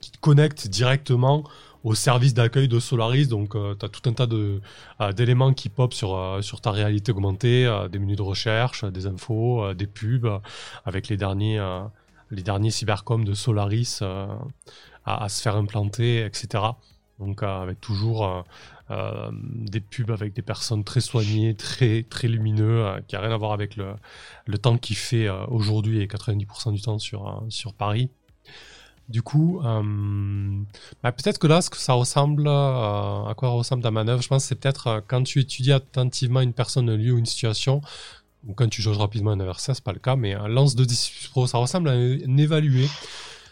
qui 0.00 0.12
te 0.12 0.18
connecte 0.18 0.68
directement 0.68 1.42
au 1.84 1.94
service 1.94 2.34
d'accueil 2.34 2.68
de 2.68 2.78
Solaris. 2.78 3.28
Donc, 3.28 3.54
euh, 3.54 3.74
tu 3.78 3.86
as 3.86 3.88
tout 3.88 4.08
un 4.08 4.12
tas 4.12 4.26
euh, 4.30 5.12
d'éléments 5.12 5.52
qui 5.52 5.68
pop 5.68 5.94
sur, 5.94 6.16
euh, 6.16 6.42
sur 6.42 6.60
ta 6.60 6.70
réalité 6.70 7.12
augmentée, 7.12 7.68
des 7.90 7.98
menus 7.98 8.16
de 8.16 8.22
recherche, 8.22 8.84
des 8.84 9.06
infos, 9.06 9.74
des 9.74 9.86
pubs, 9.86 10.28
avec 10.84 11.08
les 11.08 11.16
derniers, 11.16 11.60
derniers 12.30 12.70
cybercoms 12.70 13.24
de 13.24 13.34
Solaris 13.34 14.00
à, 15.04 15.28
se 15.28 15.42
faire 15.42 15.56
implanter, 15.56 16.24
etc. 16.24 16.64
Donc, 17.18 17.42
avec 17.42 17.80
toujours 17.80 18.44
des 18.90 19.80
pubs 19.80 20.10
avec 20.10 20.34
des 20.34 20.42
personnes 20.42 20.84
très 20.84 21.00
soignées, 21.00 21.54
très, 21.54 22.04
très 22.04 22.28
lumineux, 22.28 22.84
qui 23.06 23.14
n'a 23.14 23.22
rien 23.22 23.32
à 23.32 23.36
voir 23.36 23.52
avec 23.52 23.76
le, 23.76 23.94
le 24.46 24.58
temps 24.58 24.78
qu'il 24.78 24.96
fait 24.96 25.28
aujourd'hui 25.48 26.00
et 26.00 26.06
90% 26.06 26.72
du 26.72 26.80
temps 26.80 26.98
sur, 26.98 27.44
sur 27.48 27.74
Paris. 27.74 28.10
Du 29.08 29.22
coup, 29.22 29.62
euh, 29.64 29.82
bah, 31.02 31.12
peut-être 31.12 31.38
que 31.38 31.46
là, 31.46 31.62
ce 31.62 31.70
que 31.70 31.78
ça 31.78 31.94
ressemble, 31.94 32.46
euh, 32.46 33.24
à 33.24 33.32
quoi 33.34 33.48
ressemble 33.48 33.82
ta 33.82 33.90
manœuvre, 33.90 34.20
je 34.20 34.28
pense 34.28 34.44
c'est 34.44 34.54
peut-être 34.54 34.86
euh, 34.86 35.00
quand 35.06 35.22
tu 35.22 35.40
étudies 35.40 35.72
attentivement 35.72 36.42
une 36.42 36.52
personne, 36.52 36.90
un 36.90 36.96
lieu 36.96 37.12
ou 37.12 37.18
une 37.18 37.24
situation, 37.24 37.80
ou 38.46 38.52
quand 38.52 38.68
tu 38.68 38.82
jauges 38.82 38.98
rapidement 38.98 39.30
un 39.30 39.40
adversaire, 39.40 39.74
c'est 39.74 39.84
pas 39.84 39.94
le 39.94 39.98
cas, 39.98 40.14
mais 40.14 40.34
un 40.34 40.48
lance 40.48 40.74
de 40.74 40.84
10 40.84 41.28
Pro, 41.30 41.46
ça 41.46 41.56
ressemble 41.56 41.88
à 41.88 41.92
un 41.92 42.36
évalué. 42.36 42.86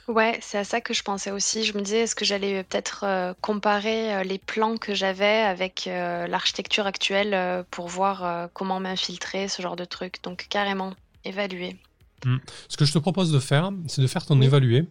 Ouais, 0.08 0.38
c'est 0.42 0.58
à 0.58 0.64
ça 0.64 0.82
que 0.82 0.92
je 0.92 1.02
pensais 1.02 1.30
aussi. 1.30 1.64
Je 1.64 1.76
me 1.76 1.80
disais, 1.82 2.00
est-ce 2.00 2.14
que 2.14 2.25
j'allais 2.25 2.62
peut-être 2.62 3.34
comparer 3.40 4.22
les 4.22 4.38
plans 4.38 4.76
que 4.76 4.94
j'avais 4.94 5.42
avec 5.42 5.86
l'architecture 5.86 6.86
actuelle 6.86 7.64
pour 7.72 7.88
voir 7.88 8.48
comment 8.52 8.78
m'infiltrer, 8.78 9.48
ce 9.48 9.62
genre 9.62 9.75
de 9.75 9.84
truc. 9.84 10.22
Donc 10.22 10.46
carrément, 10.48 10.94
évaluer. 11.25 11.76
Hmm. 12.25 12.36
Ce 12.68 12.76
que 12.76 12.84
je 12.84 12.92
te 12.92 12.98
propose 13.00 13.32
de 13.32 13.40
faire, 13.40 13.72
c'est 13.88 14.00
de 14.00 14.06
faire 14.06 14.25
ton 14.25 14.40
évalué. 14.40 14.86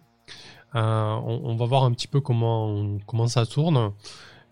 Euh, 0.76 1.20
on, 1.24 1.56
va 1.56 1.66
voir 1.66 1.84
un 1.84 1.92
petit 1.92 2.08
peu 2.08 2.20
comment, 2.20 2.98
comment 3.08 3.28
ça 3.28 3.46
tourne. 3.46 3.94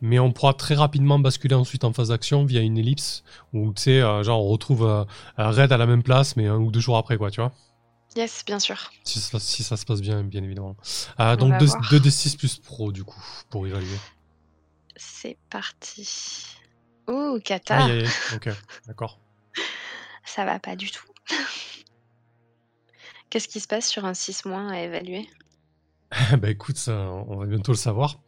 Mais 0.01 0.19
on 0.19 0.31
pourra 0.31 0.53
très 0.53 0.75
rapidement 0.75 1.19
basculer 1.19 1.55
ensuite 1.55 1.83
en 1.83 1.93
phase 1.93 2.09
d'action 2.09 2.45
via 2.45 2.61
une 2.61 2.77
ellipse 2.77 3.23
où, 3.53 3.73
tu 3.73 3.83
sais, 3.83 4.01
euh, 4.01 4.23
genre 4.23 4.45
on 4.45 4.49
retrouve 4.49 4.83
euh, 4.83 5.05
Red 5.37 5.71
à 5.71 5.77
la 5.77 5.85
même 5.85 6.03
place, 6.03 6.35
mais 6.35 6.47
un 6.47 6.57
ou 6.57 6.71
deux 6.71 6.79
jours 6.79 6.97
après, 6.97 7.17
quoi, 7.17 7.31
tu 7.31 7.41
vois. 7.41 7.51
Yes, 8.15 8.43
bien 8.45 8.59
sûr. 8.59 8.91
Si 9.03 9.19
ça, 9.19 9.77
se 9.77 9.85
passe 9.85 10.01
bien, 10.01 10.23
bien 10.23 10.43
évidemment. 10.43 10.75
donc 11.39 11.53
2 11.89 11.99
d 11.99 12.11
6 12.11 12.35
plus 12.35 12.59
pro, 12.59 12.91
du 12.91 13.03
coup, 13.03 13.23
pour 13.49 13.65
évaluer. 13.65 13.97
C'est 14.95 15.37
parti. 15.49 16.47
Oh, 17.07 17.39
Kata. 17.43 17.87
ok, 18.35 18.49
d'accord. 18.87 19.19
Ça 20.25 20.45
va 20.45 20.59
pas 20.59 20.75
du 20.75 20.91
tout. 20.91 21.05
Qu'est-ce 23.29 23.47
qui 23.47 23.59
se 23.59 23.67
passe 23.67 23.87
sur 23.89 24.05
un 24.05 24.13
6 24.13 24.43
à 24.45 24.79
évaluer? 24.81 25.27
bah 26.41 26.49
écoute, 26.49 26.77
on 26.87 27.37
va 27.37 27.45
bientôt 27.45 27.71
le 27.71 27.77
savoir. 27.77 28.19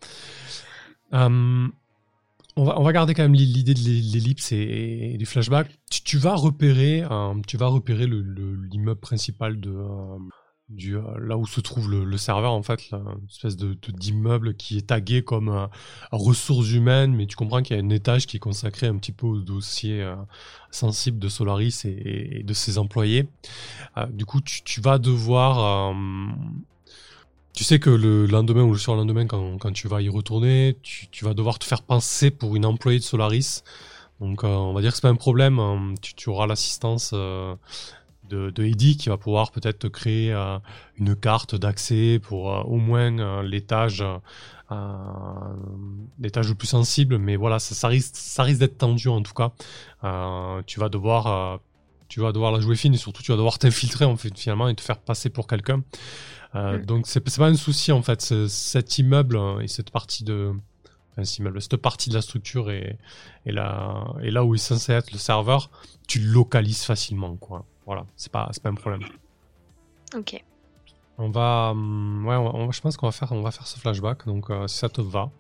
Hum, 1.12 1.72
on, 2.56 2.64
va, 2.64 2.80
on 2.80 2.84
va 2.84 2.94
garder 2.94 3.14
quand 3.14 3.24
même 3.24 3.34
l'idée 3.34 3.74
de 3.74 3.80
l'ellipse 3.80 4.52
et, 4.52 5.16
les 5.18 5.26
flashbacks. 5.26 5.70
Tu, 5.90 6.18
vas 6.18 6.36
repérer, 6.36 7.04
tu 7.48 7.58
vas 7.58 7.68
repérer 7.68 8.08
l'immeuble 8.08 9.00
principal 9.00 9.60
de, 9.60 9.76
du, 10.70 10.98
là 11.20 11.38
où 11.38 11.46
se 11.46 11.60
trouve 11.60 11.92
le, 11.92 12.18
serveur, 12.18 12.54
en 12.54 12.64
fait, 12.64 12.92
une 12.92 13.28
espèce 13.30 13.58
de, 13.58 13.78
d'immeuble 13.90 14.56
qui 14.56 14.78
est 14.78 14.88
tagué 14.88 15.22
comme 15.22 15.68
ressources 16.12 16.72
humaines, 16.72 17.14
mais 17.14 17.28
tu 17.28 17.36
comprends 17.36 17.62
qu'il 17.62 17.76
y 17.76 17.80
a 17.80 17.84
un 17.84 17.90
étage 17.90 18.26
qui 18.26 18.38
est 18.38 18.40
consacré 18.40 18.88
un 18.88 18.98
petit 18.98 19.12
peu 19.12 19.28
au 19.28 19.40
dossier 19.42 20.10
sensible 20.72 21.20
de 21.20 21.28
Solaris 21.28 21.84
et, 21.86 22.44
de 22.44 22.54
ses 22.54 22.78
employés. 22.78 23.28
du 24.10 24.26
coup, 24.26 24.40
tu, 24.42 24.82
vas 24.82 24.98
devoir... 24.98 25.94
tu 27.56 27.64
sais 27.64 27.80
que 27.80 27.90
le 27.90 28.26
lendemain 28.26 28.64
ou 28.64 28.74
le 28.74 28.80
surlendemain, 28.80 29.26
quand, 29.28 29.58
quand 29.58 29.72
tu 29.72 29.88
vas 29.88 30.02
y 30.02 30.10
retourner, 30.10 30.78
tu, 30.84 31.08
tu, 31.08 31.26
vas 31.26 31.34
devoir 31.34 31.60
te 31.60 31.66
faire 31.66 31.82
penser 31.82 32.32
pour 32.32 32.56
une 32.56 32.66
employée 32.66 33.00
de 33.00 33.04
Solaris. 33.04 33.64
Donc, 34.20 34.44
on 34.44 34.74
va 34.74 34.82
dire 34.82 34.92
que 34.92 34.96
c'est 34.96 35.02
pas 35.02 35.10
un 35.10 35.16
problème. 35.16 35.60
Hein. 35.60 35.94
Tu, 36.02 36.30
auras 36.30 36.48
l'assistance 36.48 37.14
de, 38.30 38.50
de 38.50 38.64
Eddie 38.64 38.98
qui 38.98 39.10
va 39.10 39.18
pouvoir 39.18 39.52
peut-être 39.52 39.80
te 39.80 39.88
créer 39.88 40.32
euh, 40.32 40.58
une 40.98 41.16
carte 41.16 41.56
d'accès 41.56 42.20
pour 42.22 42.54
euh, 42.54 42.62
au 42.64 42.78
moins 42.78 43.18
euh, 43.20 43.44
l'étage 43.44 44.04
l'étage 46.20 46.50
le 46.50 46.56
plus 46.56 46.68
sensible 46.68 47.20
mais 47.20 47.36
voilà 47.36 47.60
ça, 47.60 47.76
ça 47.76 47.88
risque 47.88 48.16
ça 48.16 48.42
risque 48.42 48.62
d'être 48.62 48.80
tendu 48.80 49.10
en 49.10 49.22
tout 49.22 49.34
cas 49.34 49.52
tu 50.66 50.80
vas 50.80 50.90
devoir 50.90 51.60
tu 52.08 52.20
vas 52.20 52.32
devoir 52.32 52.52
la 52.52 52.60
jouer 52.60 52.76
fine 52.76 52.96
et 52.96 52.98
surtout 52.98 53.22
tu 53.22 53.32
vas 53.32 53.38
devoir 53.38 53.60
t'infiltrer 53.60 54.06
en 54.06 54.18
fait 54.18 54.36
finalement 54.36 54.68
et 54.68 54.74
te 54.74 54.82
faire 54.82 54.98
passer 54.98 55.30
pour 55.30 55.46
quelqu'un 55.46 55.84
mm. 56.56 56.86
donc 56.86 57.08
c'est 57.08 57.22
pas 57.22 57.48
un 57.48 57.56
souci 57.56 57.92
en 57.92 58.02
fait 58.02 58.22
cet 58.48 58.98
immeuble 58.98 59.40
et 59.62 59.68
cette 59.68 59.92
partie 59.92 60.24
de 60.24 60.54
immeuble, 61.40 61.62
cette 61.62 61.78
partie 61.78 62.10
de 62.10 62.16
la 62.16 62.22
structure 62.22 62.70
et, 62.72 62.98
et, 63.46 63.52
là, 63.52 64.06
et 64.22 64.32
là 64.32 64.44
où 64.44 64.56
est 64.56 64.58
censé 64.58 64.92
être 64.92 65.12
le 65.12 65.18
serveur, 65.18 65.70
tu 66.08 66.20
le 66.20 66.32
localises 66.32 66.84
facilement 66.84 67.36
quoi. 67.38 67.66
Voilà, 67.86 68.06
c'est 68.16 68.32
pas, 68.32 68.50
pas 68.62 68.70
un 68.70 68.74
problème. 68.74 69.04
Ok. 70.16 70.44
On 71.18 71.30
va, 71.30 71.70
hum, 71.72 72.26
ouais, 72.26 72.68
je 72.72 72.82
pense 72.82 72.98
qu'on 72.98 73.06
va 73.06 73.12
faire, 73.12 73.32
on 73.32 73.42
va 73.42 73.52
faire 73.52 73.68
ce 73.68 73.80
flashback. 73.80 74.26
Donc, 74.26 74.50
euh, 74.50 74.68
si 74.68 74.78
ça 74.78 74.90
te 74.90 75.02
va, 75.02 75.32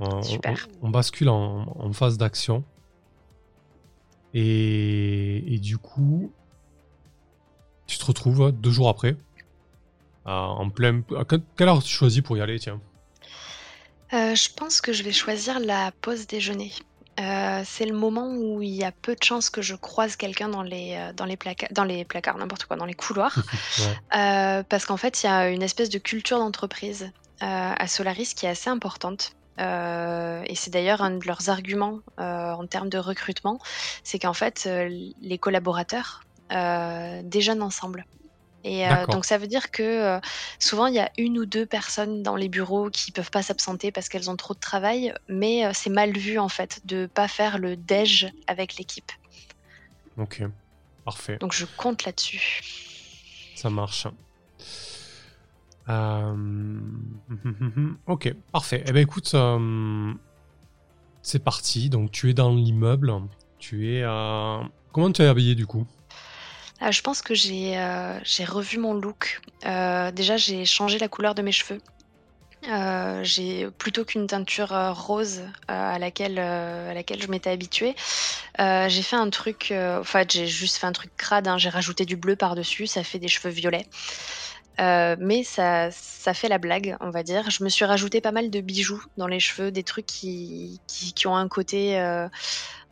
on, 0.00 0.22
Super. 0.22 0.68
On, 0.80 0.90
bascule 0.90 1.28
en, 1.28 1.92
phase 1.92 2.16
d'action. 2.16 2.64
Et, 4.32 5.54
et, 5.54 5.58
du 5.58 5.76
coup, 5.76 6.32
tu 7.86 7.98
te 7.98 8.04
retrouves 8.04 8.52
deux 8.52 8.70
jours 8.70 8.88
après, 8.88 9.16
en 10.24 10.70
plein. 10.70 11.02
À 11.16 11.24
quelle 11.24 11.68
heure 11.68 11.82
tu 11.82 11.92
choisis 11.92 12.22
pour 12.22 12.36
y 12.36 12.40
aller, 12.40 12.58
tiens 12.58 12.80
euh, 14.12 14.34
Je 14.34 14.48
pense 14.54 14.80
que 14.80 14.92
je 14.92 15.02
vais 15.02 15.12
choisir 15.12 15.60
la 15.60 15.92
pause 16.00 16.26
déjeuner. 16.26 16.72
Euh, 17.20 17.62
c'est 17.66 17.84
le 17.84 17.94
moment 17.94 18.34
où 18.34 18.62
il 18.62 18.70
y 18.70 18.84
a 18.84 18.92
peu 18.92 19.14
de 19.14 19.22
chances 19.22 19.50
que 19.50 19.60
je 19.60 19.74
croise 19.74 20.16
quelqu'un 20.16 20.48
dans 20.48 20.62
les, 20.62 20.94
euh, 20.96 21.12
dans 21.12 21.26
les 21.26 21.38
dans 21.70 21.84
les 21.84 22.04
placards, 22.04 22.38
n'importe 22.38 22.64
quoi, 22.64 22.76
dans 22.76 22.86
les 22.86 22.94
couloirs. 22.94 23.36
Euh, 24.14 24.62
parce 24.68 24.84
qu'en 24.84 24.98
fait, 24.98 25.22
il 25.22 25.26
y 25.26 25.28
a 25.28 25.48
une 25.48 25.62
espèce 25.62 25.88
de 25.88 25.98
culture 25.98 26.38
d'entreprise, 26.38 27.10
à 27.40 27.86
Solaris 27.88 28.34
qui 28.36 28.46
est 28.46 28.50
assez 28.50 28.68
importante. 28.68 29.34
et 29.58 30.54
c'est 30.54 30.70
d'ailleurs 30.70 31.02
un 31.02 31.12
de 31.12 31.26
leurs 31.26 31.48
arguments, 31.48 32.00
en 32.18 32.66
termes 32.66 32.90
de 32.90 32.98
recrutement, 32.98 33.58
c'est 34.04 34.18
qu'en 34.18 34.34
fait, 34.34 34.68
les 34.68 35.38
collaborateurs, 35.38 36.24
déjeunent 36.50 37.62
ensemble. 37.62 38.04
Et 38.64 38.86
euh, 38.86 39.06
donc 39.06 39.24
ça 39.24 39.38
veut 39.38 39.48
dire 39.48 39.70
que 39.70 39.82
euh, 39.82 40.20
souvent 40.58 40.86
il 40.86 40.94
y 40.94 41.00
a 41.00 41.10
une 41.18 41.38
ou 41.38 41.46
deux 41.46 41.66
personnes 41.66 42.22
dans 42.22 42.36
les 42.36 42.48
bureaux 42.48 42.90
qui 42.90 43.10
peuvent 43.10 43.30
pas 43.30 43.42
s'absenter 43.42 43.90
parce 43.90 44.08
qu'elles 44.08 44.30
ont 44.30 44.36
trop 44.36 44.54
de 44.54 44.60
travail, 44.60 45.12
mais 45.28 45.66
euh, 45.66 45.72
c'est 45.74 45.90
mal 45.90 46.16
vu 46.16 46.38
en 46.38 46.48
fait 46.48 46.80
de 46.84 47.06
pas 47.06 47.28
faire 47.28 47.58
le 47.58 47.76
déj 47.76 48.32
avec 48.46 48.76
l'équipe. 48.76 49.10
Ok, 50.16 50.42
parfait. 51.04 51.38
Donc 51.38 51.52
je 51.52 51.66
compte 51.76 52.04
là-dessus. 52.04 52.60
Ça 53.56 53.70
marche. 53.70 54.06
ok, 58.06 58.32
parfait. 58.52 58.84
Eh 58.86 58.92
ben 58.92 59.00
écoute, 59.00 59.34
c'est 61.22 61.42
parti. 61.42 61.90
Donc 61.90 62.12
tu 62.12 62.30
es 62.30 62.34
dans 62.34 62.54
l'immeuble. 62.54 63.12
Tu 63.58 63.94
es. 63.94 64.02
Comment 64.92 65.10
tu 65.10 65.22
es 65.22 65.26
habillé 65.26 65.56
du 65.56 65.66
coup? 65.66 65.86
Ah, 66.84 66.90
je 66.90 67.00
pense 67.00 67.22
que 67.22 67.32
j'ai 67.32 67.78
euh, 67.78 68.18
revu 68.48 68.76
mon 68.76 68.92
look. 68.92 69.40
Euh, 69.64 70.10
déjà, 70.10 70.36
j'ai 70.36 70.64
changé 70.64 70.98
la 70.98 71.06
couleur 71.06 71.36
de 71.36 71.40
mes 71.40 71.52
cheveux. 71.52 71.80
Euh, 72.68 73.22
j'ai 73.22 73.70
plutôt 73.70 74.04
qu'une 74.04 74.26
teinture 74.26 74.70
rose 74.92 75.42
à 75.68 76.00
laquelle 76.00 76.34
je 76.36 77.26
m'étais 77.28 77.50
habituée. 77.50 77.94
j'ai 78.58 79.02
fait 79.02 79.16
un 79.16 79.30
truc, 79.30 79.72
enfin 80.00 80.24
j'ai 80.28 80.48
juste 80.48 80.76
fait 80.76 80.86
un 80.86 80.92
truc 80.92 81.12
crade. 81.16 81.46
Hein. 81.46 81.56
j'ai 81.56 81.68
rajouté 81.68 82.04
du 82.04 82.16
bleu 82.16 82.34
par 82.34 82.56
dessus, 82.56 82.88
ça 82.88 83.04
fait 83.04 83.20
des 83.20 83.28
cheveux 83.28 83.50
violets. 83.50 83.86
mais 84.78 85.44
ça, 85.44 85.90
ça 85.92 86.34
fait 86.34 86.48
la 86.48 86.58
blague, 86.58 86.96
on 87.00 87.10
va 87.10 87.22
dire. 87.22 87.48
Je 87.48 87.62
me 87.62 87.68
suis 87.68 87.84
rajouté 87.84 88.20
pas 88.20 88.32
mal 88.32 88.50
de 88.50 88.60
bijoux 88.60 89.04
dans 89.16 89.28
les 89.28 89.40
cheveux, 89.40 89.70
des 89.70 89.84
trucs 89.84 90.06
qui, 90.06 90.80
qui 90.88 91.26
ont 91.28 91.36
un 91.36 91.48
côté 91.48 91.96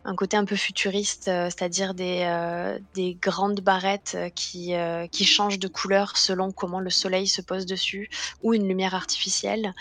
un 0.04 0.14
côté 0.14 0.36
un 0.36 0.44
peu 0.44 0.56
futuriste, 0.56 1.28
euh, 1.28 1.46
c'est-à-dire 1.46 1.94
des, 1.94 2.22
euh, 2.24 2.78
des, 2.94 3.14
grandes 3.14 3.60
barrettes 3.60 4.14
euh, 4.16 4.28
qui, 4.30 4.72
qui 5.10 5.24
changent 5.24 5.58
de 5.58 5.68
couleur 5.68 6.16
selon 6.16 6.52
comment 6.52 6.80
le 6.80 6.90
soleil 6.90 7.26
se 7.26 7.42
pose 7.42 7.66
dessus, 7.66 8.08
ou 8.42 8.54
une 8.54 8.66
lumière 8.66 8.94
artificielle. 8.94 9.74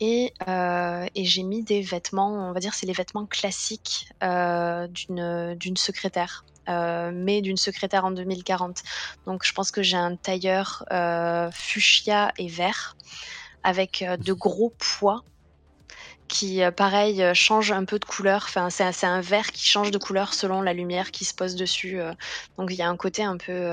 Et, 0.00 0.32
et 0.46 1.24
j'ai 1.24 1.42
mis 1.42 1.62
des 1.62 1.82
vêtements, 1.82 2.48
on 2.48 2.52
va 2.52 2.60
dire 2.60 2.72
c'est 2.72 2.86
les 2.86 2.94
vêtements 2.94 3.26
classiques 3.26 4.08
d'une 4.22 5.76
secrétaire. 5.76 6.44
mais 6.66 7.42
d'une 7.42 7.58
secrétaire 7.58 8.04
en 8.04 8.10
2040. 8.10 8.82
Donc 9.26 9.44
je 9.44 9.52
pense 9.52 9.70
que 9.70 9.82
j'ai 9.82 9.98
un 9.98 10.16
tailleur 10.16 10.84
fuchsia 11.52 12.32
et 12.38 12.48
vert 12.48 12.96
avec 13.62 14.02
de 14.24 14.32
gros 14.32 14.72
poids 14.78 15.22
qui, 16.30 16.62
euh, 16.62 16.70
pareil, 16.70 17.22
euh, 17.22 17.34
change 17.34 17.72
un 17.72 17.84
peu 17.84 17.98
de 17.98 18.04
couleur. 18.04 18.44
Enfin, 18.44 18.70
c'est 18.70 19.04
un 19.04 19.20
vert 19.20 19.50
qui 19.52 19.66
change 19.66 19.90
de 19.90 19.98
couleur 19.98 20.32
selon 20.32 20.62
la 20.62 20.72
lumière 20.72 21.10
qui 21.10 21.24
se 21.24 21.34
pose 21.34 21.56
dessus. 21.56 22.00
Euh. 22.00 22.12
Donc, 22.56 22.70
il 22.70 22.76
y 22.76 22.82
a 22.82 22.88
un 22.88 22.96
côté 22.96 23.22
un 23.22 23.36
peu, 23.36 23.70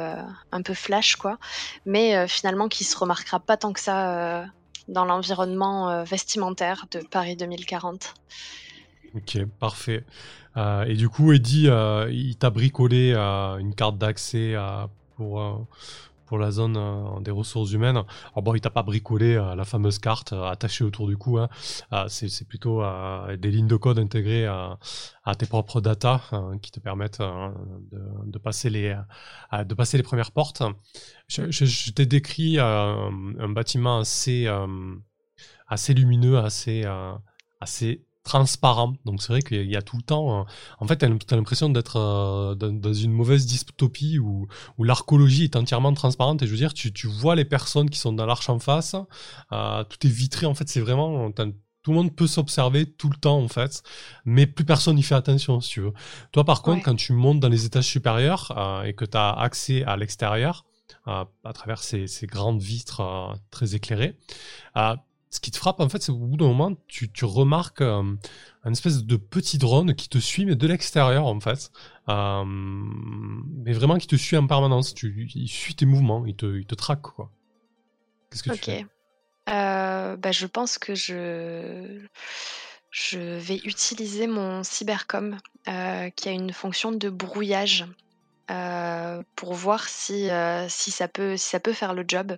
un 0.51 0.61
peu 0.61 0.73
flash, 0.73 1.15
quoi. 1.15 1.37
Mais 1.85 2.27
finalement, 2.27 2.67
qui 2.67 2.83
se 2.83 2.97
remarquera 2.97 3.39
pas 3.39 3.57
tant 3.57 3.71
que 3.73 3.79
ça 3.79 4.45
dans 4.87 5.05
l'environnement 5.05 6.03
vestimentaire 6.03 6.85
de 6.91 6.99
Paris 6.99 7.35
2040. 7.35 8.13
Ok, 9.15 9.45
parfait. 9.59 10.03
et 10.55 10.95
du 10.95 11.09
coup, 11.09 11.31
Eddie, 11.33 11.69
il 12.09 12.35
t'a 12.37 12.49
bricolé 12.49 13.13
une 13.13 13.75
carte 13.75 13.97
d'accès 13.97 14.55
pour 15.15 15.67
pour 16.27 16.37
la 16.37 16.51
zone 16.51 16.77
euh, 16.77 17.19
des 17.21 17.31
ressources 17.31 17.71
humaines. 17.71 17.97
Alors 17.97 18.43
bon, 18.43 18.53
il 18.53 18.61
t'a 18.61 18.69
pas 18.69 18.83
bricolé 18.83 19.35
euh, 19.35 19.55
la 19.55 19.65
fameuse 19.65 19.97
carte 19.97 20.33
euh, 20.33 20.43
attachée 20.43 20.83
autour 20.83 21.07
du 21.07 21.17
cou. 21.17 21.39
Hein. 21.39 21.49
c'est 22.09 22.47
plutôt 22.47 22.83
des 23.37 23.51
lignes 23.51 23.67
de 23.67 23.75
code 23.75 23.97
intégrées 23.97 24.45
à, 24.45 24.77
tes 25.37 25.45
propres 25.45 25.81
data 25.81 26.21
qui 26.61 26.71
te 26.71 26.79
permettent 26.79 27.21
de, 27.21 28.37
passer 28.37 28.69
les, 28.69 28.95
de 29.65 29.73
passer 29.73 29.97
les 29.97 30.03
premières 30.03 30.31
portes. 30.31 30.63
Je, 31.27 31.91
t'ai 31.91 32.05
décrit 32.05 32.59
un 32.59 33.49
bâtiment 33.49 33.99
assez, 33.99 34.47
assez 35.67 35.93
lumineux, 35.93 36.37
assez, 36.37 36.85
assez 37.61 38.06
transparent. 38.27 38.93
Donc 39.05 39.21
c'est 39.21 39.29
vrai 39.29 39.41
qu'il 39.41 39.69
y 39.69 39.75
a 39.75 39.81
tout 39.81 39.97
le 39.97 40.03
temps. 40.03 40.41
Euh, 40.41 40.43
en 40.79 40.85
fait, 40.85 40.97
tu 40.97 41.05
as 41.05 41.35
l'impression 41.35 41.69
d'être 41.69 41.97
euh, 41.97 42.55
dans 42.55 42.93
une 42.93 43.11
mauvaise 43.11 43.45
dystopie 43.45 44.19
où, 44.19 44.47
où 44.77 44.83
l'archéologie 44.83 45.45
est 45.45 45.55
entièrement 45.55 45.93
transparente. 45.93 46.43
Et 46.43 46.45
je 46.45 46.51
veux 46.51 46.57
dire, 46.57 46.73
tu, 46.73 46.93
tu 46.93 47.07
vois 47.07 47.35
les 47.35 47.45
personnes 47.45 47.89
qui 47.89 47.97
sont 47.97 48.13
dans 48.13 48.25
l'arche 48.25 48.49
en 48.49 48.59
face. 48.59 48.95
Euh, 49.51 49.83
tout 49.85 50.05
est 50.05 50.09
vitré. 50.09 50.45
En 50.45 50.53
fait, 50.53 50.69
c'est 50.69 50.81
vraiment. 50.81 51.31
Tout 51.31 51.91
le 51.91 51.99
monde 51.99 52.13
peut 52.13 52.27
s'observer 52.27 52.85
tout 52.85 53.09
le 53.09 53.15
temps, 53.15 53.39
en 53.39 53.47
fait. 53.47 53.81
Mais 54.25 54.45
plus 54.45 54.65
personne 54.65 54.97
n'y 54.97 55.03
fait 55.03 55.15
attention, 55.15 55.61
si 55.61 55.69
tu 55.69 55.81
veux. 55.81 55.93
Toi, 56.33 56.43
par 56.43 56.61
contre, 56.61 56.83
quand 56.83 56.95
tu 56.95 57.13
montes 57.13 57.39
dans 57.39 57.47
les 57.47 57.65
étages 57.65 57.85
supérieurs 57.85 58.51
et 58.85 58.93
que 58.93 59.05
tu 59.05 59.15
as 59.15 59.31
accès 59.31 59.85
à 59.85 59.95
l'extérieur, 59.95 60.65
à 61.05 61.53
travers 61.53 61.81
ces, 61.81 62.07
ces, 62.07 62.27
grandes 62.27 62.61
vitres 62.61 63.37
très 63.51 63.75
éclairées, 63.75 64.17
ce 65.29 65.39
qui 65.39 65.51
te 65.51 65.57
frappe, 65.57 65.79
en 65.79 65.89
fait, 65.89 66.01
c'est 66.01 66.11
au 66.11 66.17
bout 66.17 66.37
d'un 66.37 66.47
moment, 66.47 66.71
tu, 66.87 67.09
remarques 67.23 67.81
euh, 67.81 68.15
un 68.63 68.71
espèce 68.71 69.03
de 69.03 69.17
petit 69.17 69.57
drone 69.57 69.93
qui 69.93 70.07
te 70.07 70.17
suit, 70.17 70.45
mais 70.45 70.55
de 70.55 70.67
l'extérieur, 70.67 71.25
en 71.25 71.39
fait. 71.39 71.71
Euh, 72.07 72.43
mais 72.45 73.73
vraiment 73.73 73.97
qui 73.97 74.07
te 74.07 74.15
suit 74.15 74.37
en 74.37 74.47
permanence. 74.47 74.93
Tu, 74.93 75.29
il 75.35 75.49
suit 75.49 75.75
tes 75.75 75.85
mouvements, 75.85 76.25
il 76.25 76.35
te, 76.35 76.45
il 76.57 76.65
te 76.65 76.75
traque, 76.75 77.01
quoi. 77.01 77.29
Qu'est-ce 78.31 78.43
que 78.43 78.51
tu 78.51 78.63
fais? 78.63 78.85
Euh, 79.49 80.15
bah, 80.15 80.31
Je 80.31 80.45
pense 80.45 80.77
que 80.77 80.95
je, 80.95 81.99
je 82.89 83.19
vais 83.19 83.57
utiliser 83.65 84.27
mon 84.27 84.63
cybercom, 84.63 85.37
qui 85.65 86.29
a 86.29 86.31
une 86.31 86.53
fonction 86.53 86.93
de 86.93 87.09
brouillage. 87.09 87.85
pour 89.35 89.53
voir 89.53 89.89
si, 89.89 90.29
si, 90.69 90.91
ça 90.91 91.09
peut, 91.09 91.35
si 91.35 91.49
ça 91.49 91.59
peut 91.59 91.73
faire 91.73 91.93
le 91.93 92.05
job. 92.07 92.33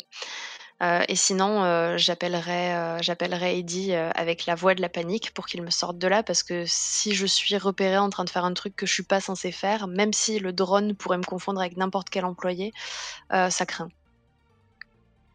Euh, 0.81 1.03
et 1.09 1.15
sinon, 1.15 1.63
euh, 1.63 1.97
j'appellerai, 1.97 2.73
euh, 2.75 2.97
j'appellerai 3.01 3.59
Eddie 3.59 3.93
avec 3.93 4.45
la 4.45 4.55
voix 4.55 4.75
de 4.75 4.81
la 4.81 4.89
panique 4.89 5.33
pour 5.33 5.45
qu'il 5.47 5.61
me 5.61 5.69
sorte 5.69 5.97
de 5.97 6.07
là, 6.07 6.23
parce 6.23 6.41
que 6.43 6.63
si 6.67 7.13
je 7.13 7.25
suis 7.25 7.57
repérée 7.57 7.97
en 7.97 8.09
train 8.09 8.23
de 8.23 8.29
faire 8.29 8.45
un 8.45 8.53
truc 8.53 8.75
que 8.75 8.85
je 8.85 8.93
suis 8.93 9.03
pas 9.03 9.19
censée 9.21 9.51
faire, 9.51 9.87
même 9.87 10.13
si 10.13 10.39
le 10.39 10.53
drone 10.53 10.95
pourrait 10.95 11.17
me 11.17 11.23
confondre 11.23 11.59
avec 11.59 11.75
n'importe 11.77 12.09
quel 12.09 12.23
employé, 12.25 12.71
ça 13.29 13.65
craint. 13.65 13.89